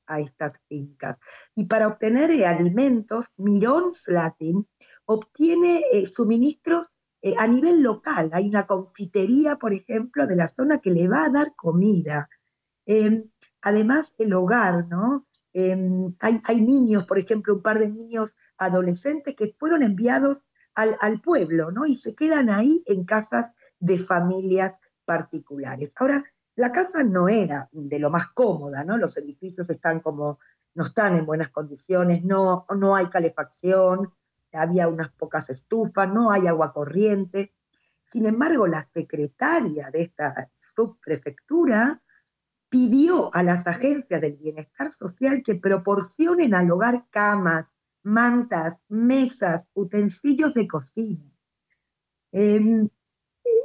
a 0.06 0.20
estas 0.20 0.60
fincas. 0.68 1.18
Y 1.54 1.64
para 1.64 1.88
obtener 1.88 2.30
alimentos, 2.46 3.26
Mirón 3.36 3.94
Slatin 3.94 4.66
obtiene 5.06 5.84
eh, 5.92 6.06
suministros 6.06 6.90
eh, 7.22 7.34
a 7.38 7.46
nivel 7.46 7.82
local. 7.82 8.30
Hay 8.32 8.48
una 8.48 8.66
confitería, 8.66 9.56
por 9.56 9.72
ejemplo, 9.72 10.26
de 10.26 10.36
la 10.36 10.48
zona 10.48 10.78
que 10.78 10.90
le 10.90 11.08
va 11.08 11.24
a 11.24 11.30
dar 11.30 11.54
comida. 11.56 12.28
Em, 12.86 13.30
además, 13.62 14.14
el 14.18 14.34
hogar, 14.34 14.86
¿no? 14.88 15.26
Em, 15.52 16.14
hay, 16.20 16.60
niños, 16.60 17.04
por 17.04 17.18
ejemplo, 17.18 17.54
un 17.54 17.62
par 17.62 17.78
de 17.78 17.88
niños 17.88 18.36
adolescentes 18.58 19.34
que 19.36 19.54
fueron 19.58 19.82
enviados 19.82 20.44
al, 20.74 20.96
al, 21.00 21.20
pueblo, 21.20 21.70
¿no? 21.70 21.86
Y 21.86 21.96
se 21.96 22.14
quedan 22.14 22.50
ahí 22.50 22.82
en 22.86 23.04
casas 23.04 23.54
de 23.78 24.04
familias 24.04 24.78
particulares. 25.04 25.92
Ahora, 25.96 26.24
la 26.56 26.72
casa 26.72 27.02
no 27.02 27.28
era 27.28 27.68
de 27.72 27.98
lo 27.98 28.10
más 28.10 28.28
cómoda, 28.32 28.84
¿no? 28.84 28.96
Los 28.96 29.16
edificios 29.16 29.70
están 29.70 30.00
como, 30.00 30.38
no 30.74 30.86
están 30.86 31.16
en 31.16 31.26
buenas 31.26 31.50
condiciones, 31.50 32.24
no, 32.24 32.66
no 32.76 32.96
hay 32.96 33.06
calefacción, 33.06 34.12
había 34.54 34.88
unas 34.88 35.10
pocas 35.12 35.50
estufas, 35.50 36.08
no 36.12 36.30
hay 36.30 36.46
agua 36.46 36.72
corriente. 36.72 37.54
Sin 38.04 38.26
embargo, 38.26 38.66
la 38.66 38.84
secretaria 38.84 39.90
de 39.90 40.02
esta 40.02 40.50
subprefectura 40.74 42.00
pidió 42.68 43.34
a 43.34 43.42
las 43.42 43.66
agencias 43.66 44.20
del 44.20 44.36
bienestar 44.36 44.92
social 44.92 45.42
que 45.44 45.54
proporcionen 45.54 46.54
al 46.54 46.70
hogar 46.70 47.06
camas, 47.10 47.74
mantas, 48.02 48.84
mesas, 48.88 49.70
utensilios 49.74 50.54
de 50.54 50.66
cocina. 50.66 51.24
Em, 52.32 52.88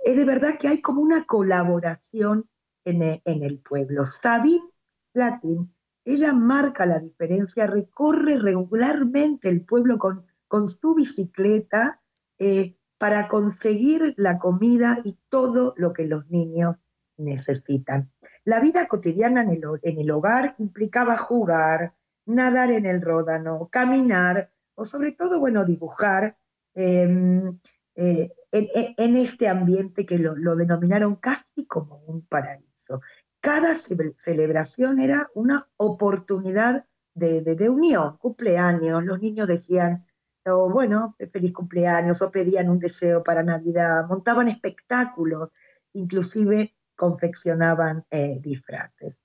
es 0.05 0.15
de 0.15 0.25
verdad 0.25 0.59
que 0.59 0.67
hay 0.67 0.81
como 0.81 1.01
una 1.01 1.25
colaboración 1.25 2.47
e, 2.85 3.21
en, 3.25 3.43
el 3.43 3.59
pueblo. 3.59 4.05
Sabine 4.05 4.69
Slatin, 5.11 5.73
ella 6.05 6.33
marca 6.33 6.85
la 6.85 6.99
diferencia, 6.99 7.67
recorre 7.67 8.37
regularmente 8.37 9.49
el 9.49 9.65
pueblo 9.65 9.97
con, 9.97 10.25
con 10.49 10.67
su 10.67 10.95
bicicleta 10.95 12.01
eh, 12.37 12.75
para 12.97 13.29
conseguir 13.29 14.13
la 14.17 14.37
comida 14.39 14.99
y 15.05 15.17
todo 15.29 15.73
lo 15.77 15.93
que 15.93 16.05
los 16.05 16.29
niños 16.29 16.81
necesitan. 17.15 18.11
La 18.43 18.59
vida 18.59 18.87
cotidiana 18.87 19.43
en 19.43 19.51
el, 19.51 19.61
en 19.83 19.99
el 19.99 20.11
hogar 20.11 20.55
implicaba 20.57 21.17
jugar, 21.17 21.93
nadar 22.25 22.71
en 22.71 22.85
el 22.85 23.01
ródano, 23.01 23.69
caminar 23.71 24.51
o 24.75 24.83
sobre 24.83 25.13
todo, 25.13 25.39
bueno, 25.39 25.63
dibujar 25.63 26.37
em, 26.73 27.57
eh, 27.95 28.31
en, 28.51 29.15
este 29.17 29.47
ambiente 29.47 30.05
que 30.05 30.17
lo, 30.17 30.35
lo, 30.35 30.55
denominaron 30.55 31.15
casi 31.15 31.65
como 31.65 31.97
un 32.07 32.25
paraíso. 32.25 33.01
Cada 33.41 33.75
celebración 33.75 34.99
era 34.99 35.27
una 35.33 35.63
oportunidad 35.77 36.85
de, 37.13 37.69
unión, 37.69 38.17
cumpleaños, 38.17 39.03
los 39.03 39.19
niños 39.19 39.47
decían, 39.47 40.05
oh, 40.45 40.69
bueno, 40.69 41.15
feliz 41.31 41.53
cumpleaños, 41.53 42.21
o 42.21 42.31
pedían 42.31 42.69
un 42.69 42.79
deseo 42.79 43.23
para 43.23 43.43
Navidad, 43.43 44.07
montaban 44.07 44.47
espectáculos, 44.47 45.49
inclusive 45.93 46.75
confeccionaban 46.95 48.05
eh, 48.09 48.39
disfraces. 48.41 49.15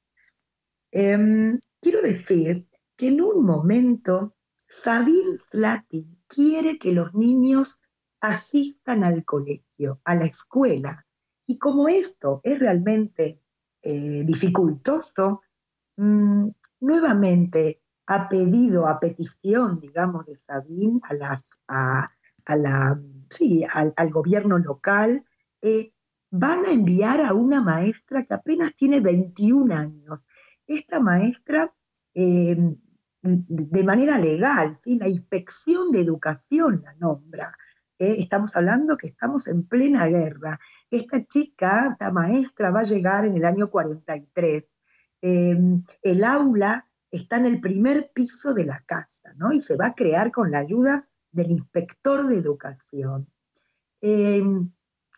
Em, 0.90 1.61
quiero 1.80 2.02
decir 2.02 2.68
que 2.97 3.09
en 3.09 3.21
un 3.21 3.44
momento 3.44 4.37
Sabine 4.68 5.38
Slatin 5.38 6.23
quiere 6.26 6.78
que 6.78 6.92
los 6.92 7.14
niños 7.14 7.78
asistan 8.21 9.04
al 9.04 9.25
colegio, 9.25 10.00
a 10.04 10.14
la 10.14 10.25
escuela, 10.25 11.06
y 11.47 11.59
como 11.59 11.88
esto 11.88 12.40
es 12.42 12.59
realmente 12.59 13.40
eh, 13.83 14.23
dificultoso, 14.25 15.42
mm, 15.97 16.49
nuevamente 16.80 17.83
ha 18.07 18.29
pedido 18.29 18.87
a 18.87 19.01
petición, 19.01 19.81
digamos, 19.81 20.27
de 20.27 20.37
Sabín 20.37 21.01
a 21.05 21.15
las, 21.15 21.49
a, 21.69 22.11
la, 22.57 23.01
sí, 23.31 23.65
al, 23.73 24.11
gobierno 24.11 24.59
local, 24.59 25.25
eh, 25.63 25.93
van 26.31 26.67
a 26.67 26.73
enviar 26.73 27.21
a 27.23 27.33
una 27.33 27.61
maestra 27.61 28.25
que 28.25 28.35
apenas 28.35 28.75
tiene 28.75 29.01
21 29.01 29.75
años. 29.75 30.21
Esta 30.67 31.01
maestra, 31.01 31.73
eh, 32.15 32.57
de 33.23 33.85
manera 33.85 34.19
legal, 34.19 34.79
¿sí? 34.83 34.99
la 34.99 35.09
inspección 35.09 35.91
de 35.91 36.01
educación 36.01 36.83
la 36.85 36.95
nombra. 36.95 37.57
estamos 37.99 38.55
hablando 38.55 38.99
que 38.99 39.07
estamos 39.07 39.47
en 39.47 39.67
plena 39.67 40.07
guerra 40.07 40.61
esta 40.97 41.25
chica, 41.25 41.89
esta 41.93 42.11
maestra, 42.11 42.71
va 42.71 42.81
a 42.81 42.85
llegar 42.85 43.25
en 43.25 43.37
el 43.37 43.45
año 43.45 43.71
43. 43.71 44.65
Em, 45.21 45.83
el 46.03 46.25
aula 46.25 46.87
está 47.16 47.37
en 47.37 47.47
el 47.47 47.61
primer 47.61 48.11
piso 48.12 48.54
de 48.54 48.64
la 48.64 48.83
casa, 48.85 49.33
¿no? 49.37 49.52
Y 49.52 49.61
se 49.61 49.76
va 49.76 49.88
a 49.88 49.94
crear 49.94 50.33
con 50.33 50.50
la 50.50 50.59
ayuda 50.59 51.09
del 51.30 51.50
inspector 51.50 52.26
de 52.26 52.38
educación. 52.38 53.28
Em, 54.00 54.71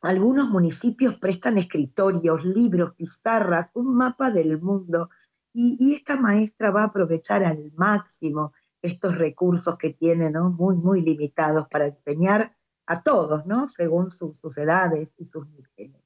algunos 0.02 0.48
municipios 0.48 1.18
prestan 1.18 1.58
escritorios, 1.58 2.44
libros, 2.44 2.94
pizarras, 2.94 3.70
un 3.74 3.94
mapa 3.96 4.30
del 4.30 4.60
mundo. 4.60 5.10
Y, 5.52 5.94
esta 5.94 6.16
maestra 6.16 6.70
va 6.70 6.82
a 6.82 6.86
aprovechar 6.86 7.42
al 7.42 7.72
máximo 7.74 8.52
estos 8.82 9.16
recursos 9.16 9.78
que 9.78 9.94
tiene, 9.94 10.30
¿no? 10.30 10.50
Muy, 10.50 10.76
muy 10.76 11.00
limitados 11.00 11.66
para 11.68 11.86
enseñar 11.86 12.54
a 12.86 13.02
todos, 13.02 13.46
¿no? 13.46 13.66
Según 13.68 14.10
sus 14.10 14.58
edades 14.58 15.08
y 15.16 15.24
sus 15.26 15.48
niveles. 15.48 16.02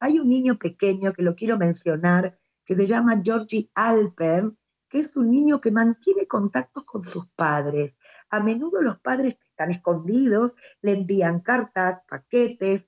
Hay 0.00 0.18
un 0.18 0.28
niño 0.28 0.58
pequeño 0.58 1.12
que 1.12 1.22
lo 1.22 1.36
quiero 1.36 1.56
mencionar, 1.56 2.36
que 2.64 2.74
se 2.74 2.86
llama 2.86 3.20
Georgie 3.24 3.70
Alper, 3.74 4.52
que 4.90 4.98
es 4.98 5.16
un 5.16 5.30
niño 5.30 5.60
que 5.60 5.70
mantiene 5.70 6.26
contactos 6.26 6.84
con 6.84 7.04
sus 7.04 7.28
padres. 7.28 7.94
A 8.28 8.40
menudo 8.40 8.82
los 8.82 8.98
padres 8.98 9.36
que 9.36 9.48
están 9.48 9.70
escondidos 9.70 10.52
le 10.82 10.92
envían 10.92 11.40
cartas, 11.40 12.02
paquetes, 12.08 12.84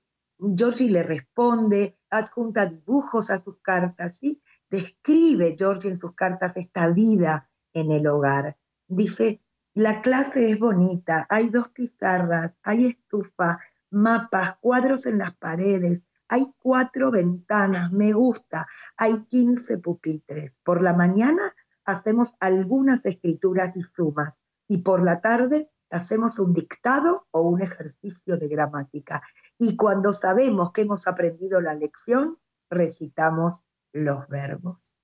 Georgie 0.56 0.90
le 0.90 1.04
responde, 1.04 1.96
adjunta 2.10 2.66
dibujos 2.66 3.30
a 3.30 3.42
sus 3.42 3.58
cartas, 3.60 4.16
¿sí? 4.16 4.42
Describe 4.68 5.54
Georgie 5.56 5.90
en 5.90 5.98
sus 5.98 6.14
cartas 6.14 6.56
esta 6.56 6.88
vida 6.88 7.48
en 7.72 7.92
el 7.92 8.06
hogar. 8.08 8.58
Dice, 8.88 9.40
la 9.74 10.02
clase 10.02 10.50
es 10.50 10.58
bonita, 10.58 11.26
hay 11.30 11.48
dos 11.48 11.68
pizarras, 11.68 12.52
hay 12.64 12.86
estufa, 12.86 13.60
mapas, 13.90 14.56
cuadros 14.60 15.06
en 15.06 15.18
las 15.18 15.36
paredes, 15.36 16.04
hay 16.28 16.52
cuatro 16.58 17.10
ventanas, 17.10 17.92
me 17.92 18.12
gusta, 18.12 18.66
hay 18.96 19.22
15 19.24 19.78
pupitres. 19.78 20.52
Por 20.64 20.82
la 20.82 20.94
mañana 20.94 21.54
hacemos 21.84 22.34
algunas 22.40 23.04
escrituras 23.04 23.76
y 23.76 23.82
sumas 23.82 24.40
y 24.68 24.78
por 24.78 25.02
la 25.02 25.20
tarde 25.20 25.70
hacemos 25.90 26.38
un 26.38 26.54
dictado 26.54 27.26
o 27.30 27.42
un 27.42 27.62
ejercicio 27.62 28.36
de 28.38 28.48
gramática. 28.48 29.22
Y 29.58 29.76
cuando 29.76 30.12
sabemos 30.12 30.72
que 30.72 30.82
hemos 30.82 31.06
aprendido 31.06 31.60
la 31.60 31.74
lección, 31.74 32.38
recitamos 32.70 33.62
los 33.92 34.26
verbos. 34.28 34.96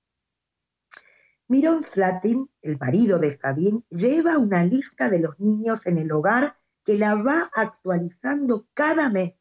Miron 1.47 1.81
Slatin, 1.81 2.49
el 2.61 2.77
marido 2.77 3.17
de 3.19 3.35
Sabine, 3.35 3.83
lleva 3.89 4.37
una 4.37 4.63
lista 4.63 5.09
de 5.09 5.19
los 5.19 5.39
niños 5.39 5.85
en 5.85 5.97
el 5.97 6.11
hogar 6.11 6.57
que 6.83 6.95
la 6.95 7.15
va 7.15 7.49
actualizando 7.55 8.67
cada 8.73 9.09
mes, 9.09 9.33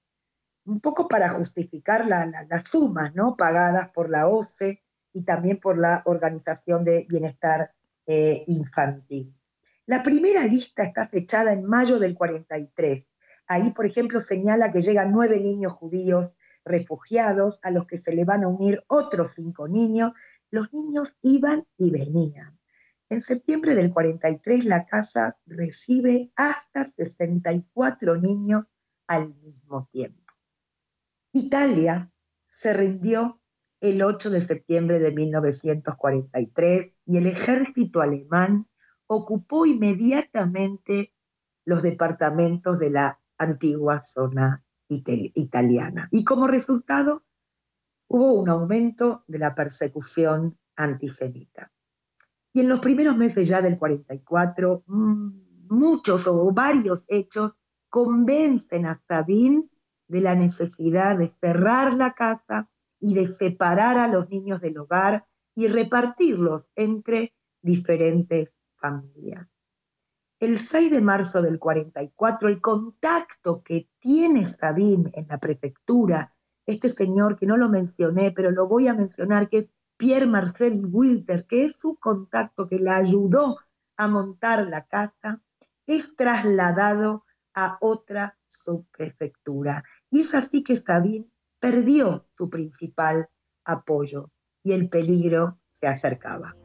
un 0.65 0.81
poco 0.81 1.09
para 1.09 1.31
justificar 1.31 2.07
las 2.07 2.65
sumas 2.65 3.15
¿no? 3.15 3.37
pagadas 3.37 3.91
por 3.91 4.11
la 4.11 4.29
OCE 4.29 4.83
y 5.19 5.25
también 5.25 5.59
por 5.59 5.79
la 5.79 6.03
Organización 6.05 6.85
de 6.85 7.05
Bienestar 7.09 7.73
eh, 8.07 8.45
Infantil. 8.47 9.35
La 9.85 10.03
primera 10.03 10.45
lista 10.45 10.85
está 10.85 11.09
fechada 11.09 11.53
en 11.53 11.65
mayo 11.65 11.99
del 11.99 12.15
43. 12.15 13.09
Ahí, 13.49 13.71
por 13.71 13.85
ejemplo, 13.85 14.21
señala 14.21 14.71
que 14.71 14.83
llegan 14.83 15.11
nueve 15.11 15.41
niños 15.41 15.73
judíos 15.73 16.31
refugiados 16.65 17.59
a 17.63 17.73
los 17.73 17.87
que 17.87 17.99
se 17.99 18.13
le 18.13 18.25
van 18.25 18.45
a 18.45 18.49
unir 18.49 18.85
otros 18.87 19.33
cinco 19.35 19.67
niños. 19.67 20.13
Los 20.51 20.73
niños 20.73 21.17
iban 21.21 21.67
y 21.77 21.91
venían. 21.91 22.57
En 23.09 23.21
septiembre 23.21 23.75
del 23.75 23.93
43 23.93 24.67
la 24.67 24.87
casa 24.87 25.37
recibe 25.47 26.31
hasta 26.37 26.85
64 26.85 28.17
niños 28.19 28.67
al 29.09 29.35
mismo 29.35 29.89
tiempo. 29.91 30.33
Italia 31.33 32.13
se 32.49 32.73
rindió 32.73 33.41
el 33.81 34.03
8 34.03 34.31
de 34.31 34.41
septiembre 34.41 34.99
de 34.99 35.13
1943 35.13 36.93
y 37.07 37.17
el 37.17 37.27
ejército 37.27 38.01
alemán 38.01 38.67
ocupó 39.07 39.67
inmediatamente 39.67 41.15
los 41.65 41.83
departamentos 41.83 42.79
de 42.79 42.91
la 42.91 43.21
antigua 43.39 44.01
zona 44.01 44.65
italiana. 44.89 46.09
Y 46.11 46.25
como 46.25 46.47
resultado 46.47 47.25
hubo 48.09 48.33
un 48.33 48.49
aumento 48.49 49.25
de 49.27 49.39
la 49.39 49.55
persecución 49.55 50.59
antisemita. 50.77 51.71
Y 52.53 52.61
en 52.61 52.69
los 52.69 52.81
primeros 52.81 53.17
meses 53.17 53.47
ya 53.49 53.61
del 53.61 53.79
44, 53.79 54.85
mm, 54.87 55.29
muchos 55.69 56.27
o 56.27 56.51
varios 56.53 57.05
hechos 57.09 57.59
convencen 57.91 58.87
a 58.87 59.01
Sabine 59.07 59.69
de 60.09 60.21
la 60.21 60.35
necesidad 60.35 61.19
de 61.19 61.33
cerrar 61.41 61.95
la 61.95 62.15
casa 62.15 62.69
y 63.01 63.15
de 63.15 63.29
separar 63.29 63.99
a 63.99 64.09
los 64.09 64.29
niños 64.29 64.61
del 64.61 64.79
hogar 64.79 65.27
y 65.55 65.69
repartirlos 65.69 66.67
entre 66.77 67.35
diferentes 67.63 68.57
familias. 68.77 69.47
El 70.41 70.59
6 70.59 70.93
de 70.93 71.01
marzo 71.01 71.43
del 71.43 71.59
44, 71.59 72.49
el 72.49 72.61
contacto 72.61 73.63
que 73.63 73.89
tiene 73.99 74.47
Sabine 74.47 75.11
en 75.15 75.27
la 75.29 75.39
prefectura, 75.39 76.33
este 76.65 76.91
señor 76.91 77.37
que 77.37 77.47
no 77.47 77.57
lo 77.57 77.69
mencioné, 77.69 78.31
pero 78.31 78.53
lo 78.53 78.69
voy 78.69 78.87
a 78.87 78.95
mencionar, 78.95 79.49
que 79.49 79.59
es 79.59 79.67
Pierre 79.97 80.27
Marcel 80.27 80.87
Wilter, 80.87 81.45
que 81.47 81.65
es 81.65 81.75
su 81.77 81.97
contacto 81.97 82.69
que 82.69 82.79
la 82.79 82.97
ayudó 82.97 83.59
a 83.97 84.07
montar 84.07 84.69
la 84.69 84.87
casa, 84.87 85.43
es 85.87 86.15
trasladado 86.15 87.25
a 87.55 87.79
otra 87.81 88.39
subprefectura. 88.47 89.83
Y 90.09 90.21
es 90.21 90.35
así 90.35 90.63
que 90.63 90.81
Sabine 90.81 91.27
perdió 91.61 92.27
su 92.37 92.49
principal 92.49 93.29
apoyo 93.65 94.31
y 94.63 94.73
el 94.73 94.89
peligro 94.89 95.59
se 95.69 95.87
acercaba. 95.87 96.57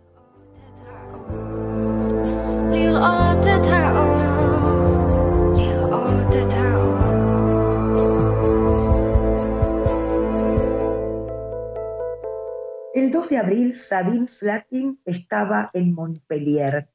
El 12.93 13.11
2 13.11 13.29
de 13.29 13.37
abril, 13.37 13.75
Sabine 13.75 14.27
Slatin 14.27 15.01
estaba 15.05 15.71
en 15.73 15.93
Montpellier. 15.93 16.89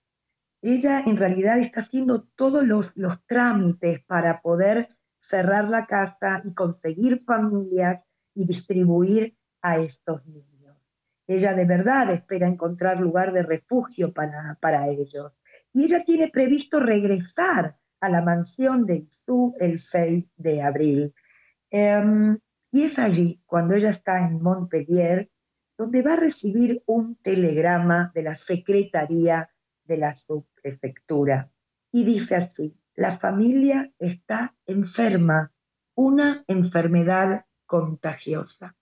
Ella 0.63 1.01
en 1.01 1.17
realidad 1.17 1.59
está 1.59 1.81
haciendo 1.81 2.23
todos 2.23 2.65
los, 2.65 2.97
los 2.97 3.25
trámites 3.27 4.03
para 4.05 4.41
poder 4.41 4.98
cerrar 5.21 5.69
la 5.69 5.87
casa 5.87 6.43
y 6.45 6.55
conseguir 6.55 7.25
familias 7.25 8.05
y 8.35 8.47
distribuir 8.47 9.37
a 9.63 9.79
estos 9.79 10.25
niños. 10.27 10.77
Ella 11.27 11.55
de 11.55 11.65
verdad 11.65 12.11
espera 12.11 12.47
encontrar 12.47 13.01
lugar 13.01 13.33
de 13.33 13.43
refugio 13.43 14.13
para, 14.13 14.57
para 14.61 14.89
ellos 14.89 15.33
y 15.73 15.85
ella 15.85 16.05
tiene 16.05 16.29
previsto 16.29 16.81
regresar 16.81 17.77
a 18.01 18.09
la 18.09 18.23
mansión 18.23 18.87
de 18.87 19.07
Isú 19.09 19.55
el 19.59 19.79
6 19.79 20.25
de 20.37 20.63
abril. 20.63 21.15
Em, 21.71 22.39
y 22.71 22.83
es 22.85 22.99
allí, 22.99 23.43
cuando 23.47 23.75
ella 23.75 23.91
está 23.91 24.19
en 24.19 24.41
Montpellier, 24.41 25.31
donde 25.77 26.03
va 26.03 26.15
a 26.15 26.21
recibir 26.21 26.83
un 26.87 27.17
telegrama 27.17 28.11
de 28.15 28.23
la 28.23 28.35
Secretaría 28.35 29.51
de 29.85 29.97
la 29.97 30.15
Subprefectura. 30.15 31.51
Y 31.91 32.05
dice 32.05 32.37
así, 32.37 32.77
la 32.99 33.17
familia 33.17 33.93
está 34.01 34.57
enferma, 34.67 35.53
una 35.95 36.43
enfermedad 36.49 37.47
contagiosa. 37.65 38.75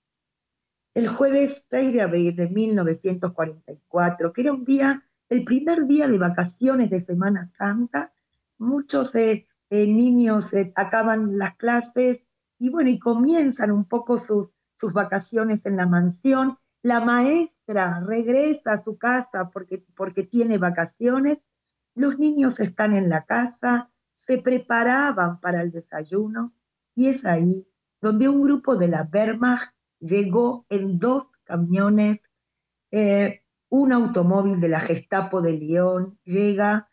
El 0.95 1.09
jueves 1.09 1.67
6 1.69 1.93
de 1.93 2.01
abril 2.01 2.35
de 2.35 2.49
1944, 2.49 4.33
que 4.33 4.41
era 4.41 4.55
un 4.55 4.65
día 4.65 5.05
el 5.29 5.45
primer 5.45 5.87
día 5.87 6.09
de 6.09 6.17
vacaciones 6.17 6.89
de 6.89 7.03
Semana 7.03 7.53
Santa, 7.59 8.15
muchos 8.57 9.15
eh, 9.17 9.47
eh, 9.69 9.87
niños 9.87 10.51
eh, 10.55 10.73
acaban 10.77 11.37
las 11.37 11.55
clases 11.57 12.21
y 12.59 12.71
bueno, 12.71 12.89
y 12.89 12.99
comienzan 12.99 13.71
un 13.71 13.85
poco 13.85 14.19
sus, 14.19 14.49
sus 14.77 14.95
vacaciones 14.95 15.67
en 15.67 15.77
la 15.77 15.87
mansión. 15.87 16.57
La 16.81 17.01
maestra 17.01 18.01
regresa 18.01 18.73
a 18.73 18.83
su 18.83 18.97
casa 18.97 19.51
porque, 19.51 19.85
porque 19.95 20.23
tiene 20.23 20.57
vacaciones. 20.57 21.37
Los 21.95 22.19
niños 22.19 22.61
están 22.61 22.95
en 22.95 23.11
la 23.11 23.27
casa, 23.27 23.91
se 24.17 24.39
preparaban 24.39 25.41
para 25.41 25.63
el 25.63 25.71
desayuno 25.71 26.53
y 26.97 27.07
es 27.07 27.25
ahí 27.25 27.65
donde 28.01 28.29
un 28.29 28.43
grupo 28.43 28.75
de 28.75 28.89
la 28.89 29.09
Wehrmacht 29.13 29.73
llegó 30.01 30.67
en 30.69 30.99
dos 30.99 31.29
camiones 31.45 32.21
un 33.69 33.93
automóvil 33.93 34.61
de 34.61 34.69
la 34.69 34.81
Gestapo 34.81 35.43
de 35.43 35.53
Lyon 35.53 36.19
llega, 36.25 36.89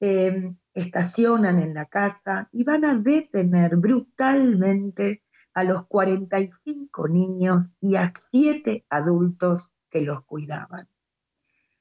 em, 0.00 0.56
estacionan 0.74 1.60
en 1.60 1.74
la 1.74 1.86
casa 1.86 2.48
y 2.52 2.64
van 2.64 2.84
a 2.84 2.94
detener 2.94 3.76
brutalmente 3.76 5.22
a 5.54 5.64
los 5.64 5.86
45 5.86 7.08
niños 7.08 7.66
y 7.80 7.96
a 7.96 8.12
siete 8.30 8.86
adultos 8.88 9.62
que 9.90 10.00
los 10.00 10.24
cuidaban. 10.24 10.88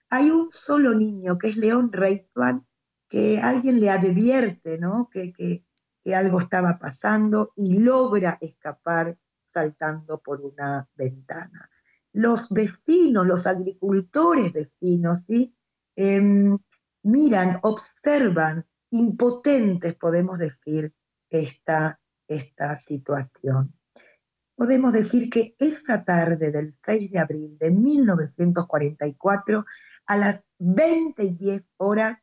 Hay 0.10 0.30
un 0.30 0.52
solo 0.52 0.94
niño 0.94 1.38
que 1.38 1.50
es 1.50 1.56
León 1.56 1.92
Reitman, 1.94 2.68
que 3.12 3.40
alguien 3.40 3.80
le 3.80 3.92
advierte 3.92 4.80
¿no? 4.80 5.10
que, 5.12 5.32
que 5.34 6.16
algo 6.16 6.40
estaba 6.40 6.80
pasando 6.80 7.52
y 7.56 7.78
logra 7.78 8.40
escapar 8.42 9.16
saltando 9.46 10.20
por 10.20 10.42
una 10.42 10.90
ventana 10.96 11.70
los 12.14 12.50
vecinos, 12.50 13.26
los 13.26 13.48
agricultores 13.48 14.52
vecinos, 14.54 15.24
¿sí? 15.28 15.56
Em, 15.96 16.58
miran, 17.04 17.60
observan, 17.64 18.66
impotentes, 18.90 19.96
podemos 19.96 20.38
decir, 20.38 20.94
esta, 21.30 22.00
esta 22.28 22.76
situación. 22.76 23.74
Podemos 24.56 24.94
decir 24.94 25.30
que 25.30 25.56
esa 25.58 26.04
tarde 26.04 26.52
del 26.52 26.76
6 26.86 27.12
de 27.12 27.20
abril 27.20 27.58
de 27.58 27.72
1944, 27.72 29.66
a 30.06 30.18
las 30.18 30.46
20 30.60 31.24
y 31.24 31.34
10 31.36 31.70
horas, 31.78 32.21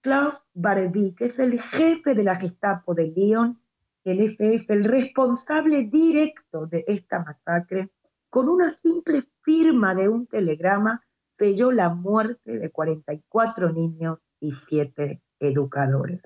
Klaus 0.00 0.34
Barbie, 0.54 1.14
que 1.14 1.26
es 1.26 1.38
el 1.38 1.60
jefe 1.60 2.14
de 2.14 2.24
la 2.24 2.36
Gestapo 2.36 2.94
de 2.94 3.08
Lyon, 3.08 3.60
el 4.04 4.20
SS, 4.20 4.72
el 4.72 4.84
responsable 4.84 5.84
directo 5.84 6.66
de 6.66 6.84
esta 6.86 7.22
masacre, 7.22 7.90
con 8.30 8.48
una 8.48 8.72
simple 8.72 9.28
firma 9.42 9.94
de 9.94 10.08
un 10.08 10.26
telegrama, 10.26 11.04
selló 11.32 11.70
la 11.72 11.90
muerte 11.90 12.58
de 12.58 12.70
44 12.70 13.72
niños 13.72 14.18
y 14.40 14.52
7 14.52 15.22
educadores. 15.38 16.22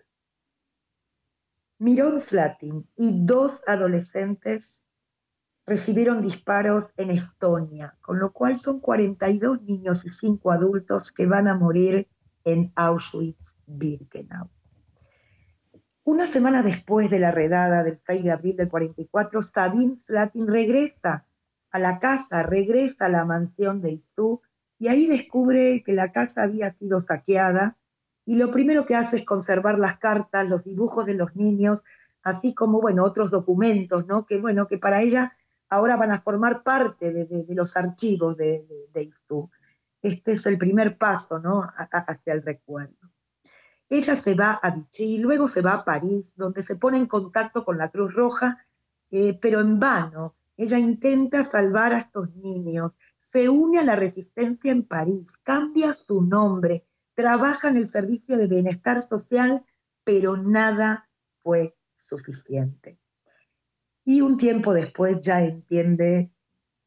Miron 1.79 2.21
Slatin 2.21 2.89
y 2.97 3.25
dos 3.25 3.61
adolescentes 3.67 4.85
recibieron 5.67 6.23
disparos 6.23 6.93
en 6.97 7.11
Estonia, 7.11 7.97
con 8.01 8.19
lo 8.19 8.33
cual 8.33 8.57
son 8.57 8.81
42 8.81 9.63
niños 9.63 10.05
y 10.05 10.11
5 10.11 10.53
adultos 10.53 11.11
que 11.11 11.27
van 11.27 11.49
a 11.49 11.55
morir 11.55 12.09
en 12.45 12.73
Auschwitz-Birkenau. 12.75 14.49
Una 16.05 16.27
semana 16.27 16.63
después 16.63 17.09
de 17.09 17.19
la 17.19 17.31
redada 17.31 17.83
del 17.83 17.99
6 18.07 18.25
de 18.25 18.31
abril 18.31 18.57
del 18.57 18.69
44, 18.69 19.43
Sabine 19.43 19.97
Slatin 19.97 20.47
regresa 20.47 21.27
a 21.71 21.79
la 21.79 21.99
casa, 21.99 22.43
regresa 22.43 23.07
a 23.07 23.09
la 23.09 23.25
mansión 23.25 23.81
de 23.81 23.93
Isú 23.93 24.43
y 24.79 24.89
ahí 24.89 25.07
descubre 25.07 25.83
que 25.83 25.95
la 25.95 26.13
casa 26.13 26.43
había 26.43 26.71
sido 26.71 27.01
saqueada 27.01 27.79
y 28.27 28.37
lo 28.37 28.51
primero 28.51 28.87
que 28.87 28.95
hace 28.95 29.19
es 29.19 29.25
conservar 29.25 29.79
las 29.79 29.99
cartas, 29.99 30.49
los 30.49 30.65
dibujos 30.65 31.07
de 31.07 31.15
los 31.15 31.35
niños, 31.37 31.83
así 32.23 32.55
como, 32.55 32.81
bueno, 32.81 33.05
otros 33.05 33.31
documentos, 33.31 34.07
¿no? 34.07 34.27
Que, 34.27 34.39
bueno, 34.39 34.67
que 34.67 34.79
para 34.79 35.03
ella 35.03 35.33
ahora 35.69 35.97
van 35.97 36.13
a 36.13 36.21
formar 36.21 36.63
parte 36.63 37.13
de, 37.13 37.45
los 37.55 37.77
archivos 37.77 38.37
de, 38.37 38.67
de, 38.93 39.11
Este 40.05 40.33
es 40.33 40.45
el 40.45 40.59
primer 40.59 40.99
paso, 40.99 41.39
¿no? 41.39 41.63
hacia 41.63 42.35
el 42.35 42.43
recuerdo. 42.43 43.11
Ella 43.89 44.17
se 44.17 44.35
va 44.35 44.53
a 44.53 44.71
Vichy 44.71 45.17
luego 45.17 45.49
se 45.49 45.63
va 45.63 45.73
a 45.73 45.85
París, 45.87 46.35
donde 46.37 46.63
se 46.63 46.77
pone 46.77 46.99
en 46.99 47.07
contacto 47.07 47.65
con 47.65 47.79
la 47.79 47.89
Cruz 47.89 48.13
Roja, 48.13 48.67
eh, 49.11 49.39
pero 49.41 49.61
en 49.61 49.81
vano. 49.81 50.37
Ella 50.59 50.79
intenta 50.79 51.43
salvar 51.43 51.95
a 51.95 52.01
estos 52.01 52.37
niños, 52.37 52.93
se 53.19 53.49
une 53.49 53.79
a 53.79 53.85
la 53.85 53.97
resistencia 53.97 54.71
en 54.71 54.83
París, 54.83 55.33
cambia 55.43 55.95
su 55.95 56.21
nombre, 56.21 56.85
trabaja 57.15 57.69
en 57.69 57.79
el 57.79 57.89
servicio 57.89 58.37
de 58.37 58.47
bienestar 58.47 59.03
social, 59.03 59.65
pero 60.05 60.37
nada 60.37 61.09
fue 61.43 61.79
suficiente. 61.97 62.99
Y 64.05 64.21
un 64.21 64.37
tiempo 64.37 64.75
después 64.75 65.23
ya 65.23 65.41
entiende 65.41 66.31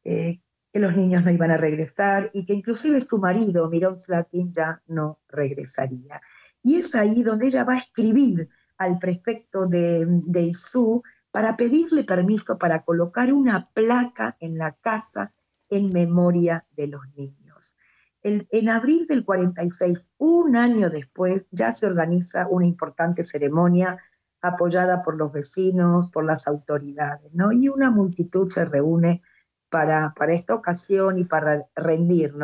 eh, 0.04 0.40
que 0.72 0.80
los 0.80 0.94
niños 0.96 1.24
no 1.24 1.30
iban 1.30 1.50
a 1.50 1.56
regresar 1.56 2.30
y 2.34 2.44
que 2.44 2.54
inclusive 2.54 3.00
su 3.00 3.18
marido, 3.18 3.68
Miron 3.68 3.96
Slatin, 3.96 4.52
ya 4.52 4.82
no 4.86 5.20
regresaría. 5.28 6.20
Y 6.62 6.76
es 6.76 6.94
ahí 6.94 7.22
donde 7.22 7.48
ella 7.48 7.64
va 7.64 7.74
a 7.74 7.78
escribir 7.78 8.48
al 8.76 8.98
prefecto 8.98 9.66
de, 9.66 10.04
de 10.06 10.42
Isú 10.42 11.02
para 11.30 11.56
pedirle 11.56 12.04
permiso 12.04 12.58
para 12.58 12.82
colocar 12.82 13.32
una 13.32 13.70
placa 13.72 14.36
en 14.40 14.58
la 14.58 14.72
casa 14.72 15.32
en 15.68 15.92
memoria 15.92 16.66
de 16.76 16.88
los 16.88 17.02
niños. 17.16 17.74
en 18.22 18.68
abril 18.68 19.06
del 19.06 19.24
46, 19.24 20.10
un 20.18 20.56
año 20.56 20.90
después, 20.90 21.44
ya 21.50 21.72
se 21.72 21.86
organiza 21.86 22.46
una 22.48 22.66
importante 22.66 23.24
ceremonia 23.24 23.96
apoyada 24.40 25.02
por 25.02 25.16
los 25.16 25.32
vecinos, 25.32 26.10
por 26.10 26.24
las 26.24 26.46
autoridades, 26.46 27.32
¿no? 27.32 27.52
Y 27.52 27.68
una 27.68 27.90
multitud 27.90 28.50
se 28.50 28.64
reúne 28.64 29.22
para, 29.70 30.14
para 30.16 30.32
esta 30.32 30.54
ocasión 30.54 31.18
y 31.18 31.24
para 31.24 31.60
rendir. 31.74 32.34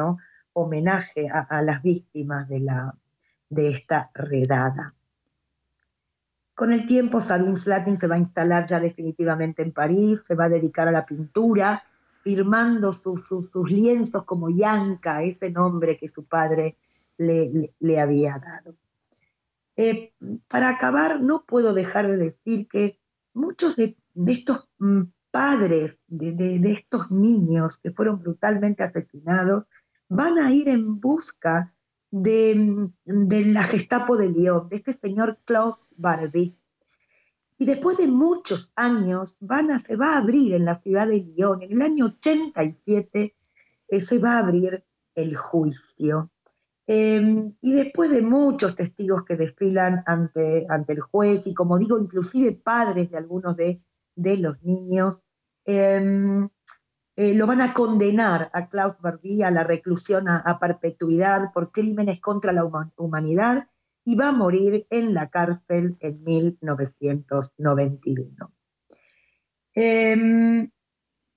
Homenaje 0.52 1.28
a, 1.28 1.62
las 1.62 1.82
víctimas 1.82 2.48
de, 2.48 2.60
la, 2.60 2.94
de 3.48 3.70
esta 3.70 4.10
redada. 4.14 4.94
Con 6.54 6.72
el 6.72 6.87
tiempo, 6.87 7.20
Sabine 7.20 7.56
Slatin 7.56 7.98
se 7.98 8.06
va 8.06 8.14
a 8.14 8.18
instalar 8.18 8.66
ya 8.66 8.78
definitivamente 8.78 9.62
en 9.62 9.72
París, 9.72 10.22
se 10.24 10.37
va 10.37 10.44
a 10.44 10.48
dedicar 10.48 10.87
a 10.87 10.92
la 10.92 11.04
pintura, 11.04 11.82
firmando 12.22 12.92
sus 12.92 13.54
lienzos 13.68 14.24
como 14.24 14.48
Yanka, 14.48 15.24
ese 15.24 15.50
nombre 15.50 15.98
que 15.98 16.08
su 16.08 16.24
padre 16.24 16.76
le 17.18 18.00
había 18.00 18.38
dado. 18.38 18.76
Eh, 19.76 20.12
para 20.48 20.68
acabar, 20.68 21.20
no 21.20 21.44
puedo 21.44 21.74
dejar 21.74 22.06
de 22.06 22.16
decir 22.16 22.68
que 22.68 23.00
muchos 23.32 23.76
de, 23.76 23.96
estos 24.26 24.68
mm, 24.78 25.02
padres, 25.35 25.99
de, 26.07 26.79
estos 26.79 27.11
niños 27.11 27.79
que 27.79 27.90
fueron 27.90 28.20
brutalmente 28.20 28.85
asesinados, 28.85 29.64
van 30.09 30.38
a 30.38 30.53
ir 30.53 30.68
en 30.68 31.01
busca 31.01 31.75
de, 32.12 32.88
la 33.05 33.64
Gestapo 33.64 34.16
de 34.16 34.29
Lyon, 34.29 34.68
de 34.68 34.77
este 34.77 34.94
señor 34.94 35.40
Klaus 35.44 35.90
Barbie. 35.97 36.57
Y 37.59 37.64
después 37.64 37.97
de 37.97 38.07
muchos 38.07 38.70
años 38.77 39.37
van 39.40 39.73
a, 39.73 39.81
se 39.81 39.97
va 39.97 40.14
a 40.14 40.18
abrir 40.18 40.55
en 40.55 40.66
la 40.66 40.81
ciudad 40.81 41.09
de 41.09 41.18
Lyon, 41.18 41.62
en 41.62 41.73
el 41.73 41.83
año 41.83 42.05
87, 42.05 43.35
eh, 43.88 44.01
se 44.01 44.18
va 44.20 44.35
a 44.35 44.38
abrir 44.38 44.85
el 45.16 45.37
juicio. 45.37 46.31
Em, 46.87 47.55
y 47.61 47.73
después 47.73 48.09
de 48.11 48.23
muchos 48.23 48.77
testigos 48.77 49.25
que 49.25 49.37
desfilan 49.37 50.05
ante, 50.07 50.64
ante 50.68 50.92
el 50.92 51.01
juez 51.01 51.44
y 51.44 51.55
como 51.55 51.77
digo, 51.77 51.99
inclusive 51.99 52.53
padres 52.53 53.11
de 53.11 53.16
algunos 53.16 53.57
de, 53.57 53.83
los 54.16 54.62
niños, 54.62 55.22
em, 55.64 56.48
eh, 57.16 57.35
lo 57.35 57.46
van 57.46 57.61
a 57.61 57.72
condenar 57.72 58.50
a 58.53 58.68
Klaus 58.68 59.00
Barbie 59.00 59.44
a 59.44 59.50
la 59.50 59.64
reclusión 59.64 60.29
a, 60.29 60.59
perpetuidad 60.59 61.53
por 61.53 61.70
crímenes 61.70 62.20
contra 62.20 62.53
la 62.53 62.64
humanidad 62.96 63.68
y 64.05 64.16
va 64.16 64.29
a 64.29 64.33
morir 64.33 64.87
en 64.90 65.14
la 65.14 65.31
cárcel 65.31 65.96
en 66.00 66.24
1991. 66.24 68.53
Em, 69.74 70.70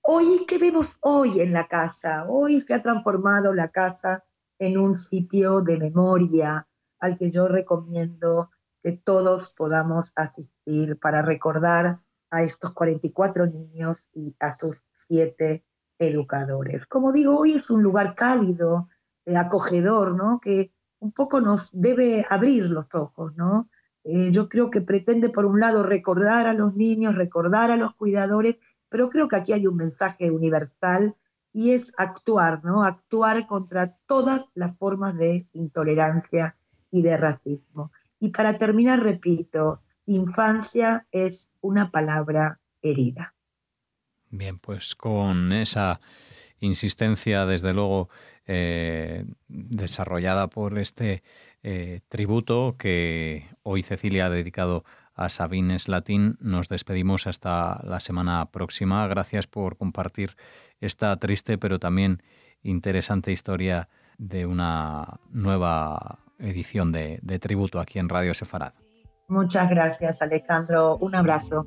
hoy, 0.02 0.44
¿qué 0.46 0.58
vemos 0.58 0.90
hoy 1.00 1.40
en 1.40 1.52
la 1.52 1.68
casa? 1.68 2.26
Hoy 2.28 2.60
se 2.60 2.74
ha 2.74 2.82
transformado 2.82 3.54
la 3.54 3.68
casa 3.68 4.24
en 4.58 4.78
un 4.78 4.96
sitio 4.96 5.60
de 5.60 5.78
memoria 5.78 6.66
al 6.98 7.16
que 7.16 7.30
yo 7.30 7.48
recomiendo 7.48 8.50
que 8.82 8.92
todos 8.92 9.54
podamos 9.54 10.12
asistir 10.16 10.98
para 10.98 11.22
recordar 11.22 12.00
a 12.30 12.42
estos 12.42 12.72
44 12.72 13.46
niños 13.46 14.08
y 14.14 14.34
a 14.40 14.54
sus 14.54 14.84
siete 14.94 15.64
educadores. 15.98 16.86
Como 16.86 17.12
digo, 17.12 17.38
hoy 17.38 17.54
es 17.54 17.70
un 17.70 17.82
lugar 17.82 18.14
cálido, 18.14 18.88
eh, 19.24 19.36
acogedor, 19.36 20.14
¿no? 20.14 20.40
Que 20.40 20.72
un 21.00 21.12
poco 21.12 21.40
nos 21.40 21.70
debe 21.72 22.26
abrir 22.28 22.64
los 22.64 22.94
ojos, 22.94 23.36
¿no? 23.36 23.68
Eh, 24.04 24.30
yo 24.30 24.48
creo 24.48 24.70
que 24.70 24.80
pretende, 24.80 25.28
por 25.28 25.44
un 25.44 25.60
lado, 25.60 25.82
recordar 25.82 26.46
a 26.46 26.54
los 26.54 26.74
niños, 26.74 27.14
recordar 27.14 27.70
a 27.70 27.76
los 27.76 27.94
cuidadores, 27.94 28.56
pero 28.88 29.10
creo 29.10 29.28
que 29.28 29.36
aquí 29.36 29.52
hay 29.52 29.66
un 29.66 29.76
mensaje 29.76 30.30
universal 30.30 31.14
y 31.52 31.72
es 31.72 31.92
actuar, 31.96 32.64
¿no? 32.64 32.84
Actuar 32.84 33.46
contra 33.46 33.96
todas 34.06 34.46
las 34.54 34.76
formas 34.78 35.16
de 35.16 35.46
intolerancia 35.52 36.56
y 36.90 37.02
de 37.02 37.16
racismo. 37.16 37.92
Y 38.20 38.30
para 38.30 38.58
terminar, 38.58 39.00
repito, 39.02 39.82
infancia 40.08 41.06
es 41.12 41.50
una 41.60 41.90
palabra 41.90 42.60
herida. 42.82 43.34
Bien, 44.30 44.58
pues 44.58 44.94
con 44.94 45.52
esa 45.52 46.00
insistencia, 46.60 47.46
desde 47.46 47.72
luego, 47.72 48.08
eh, 48.46 49.24
desarrollada 49.48 50.48
por 50.48 50.78
este 50.78 51.22
eh, 51.62 52.00
tributo 52.08 52.76
que 52.78 53.46
hoy 53.62 53.82
Cecilia 53.82 54.26
ha 54.26 54.30
dedicado 54.30 54.84
a 55.14 55.28
Sabines 55.28 55.82
Slatin, 55.82 56.36
nos 56.40 56.68
despedimos 56.68 57.26
hasta 57.26 57.80
la 57.84 58.00
semana 58.00 58.50
próxima. 58.50 59.06
Gracias 59.08 59.46
por 59.46 59.76
compartir 59.76 60.36
esta 60.80 61.16
triste 61.16 61.58
pero 61.58 61.78
también 61.78 62.22
interesante 62.62 63.32
historia 63.32 63.88
de 64.16 64.46
una 64.46 65.20
nueva 65.30 66.20
edición 66.38 66.92
de, 66.92 67.20
tributo 67.40 67.80
aquí 67.80 67.98
en 67.98 68.08
Radio 68.08 68.34
Sefarad. 68.34 68.74
Muchas 69.28 69.68
gracias 69.68 70.22
Alejandro, 70.22 70.96
un 70.96 71.14
abrazo. 71.14 71.64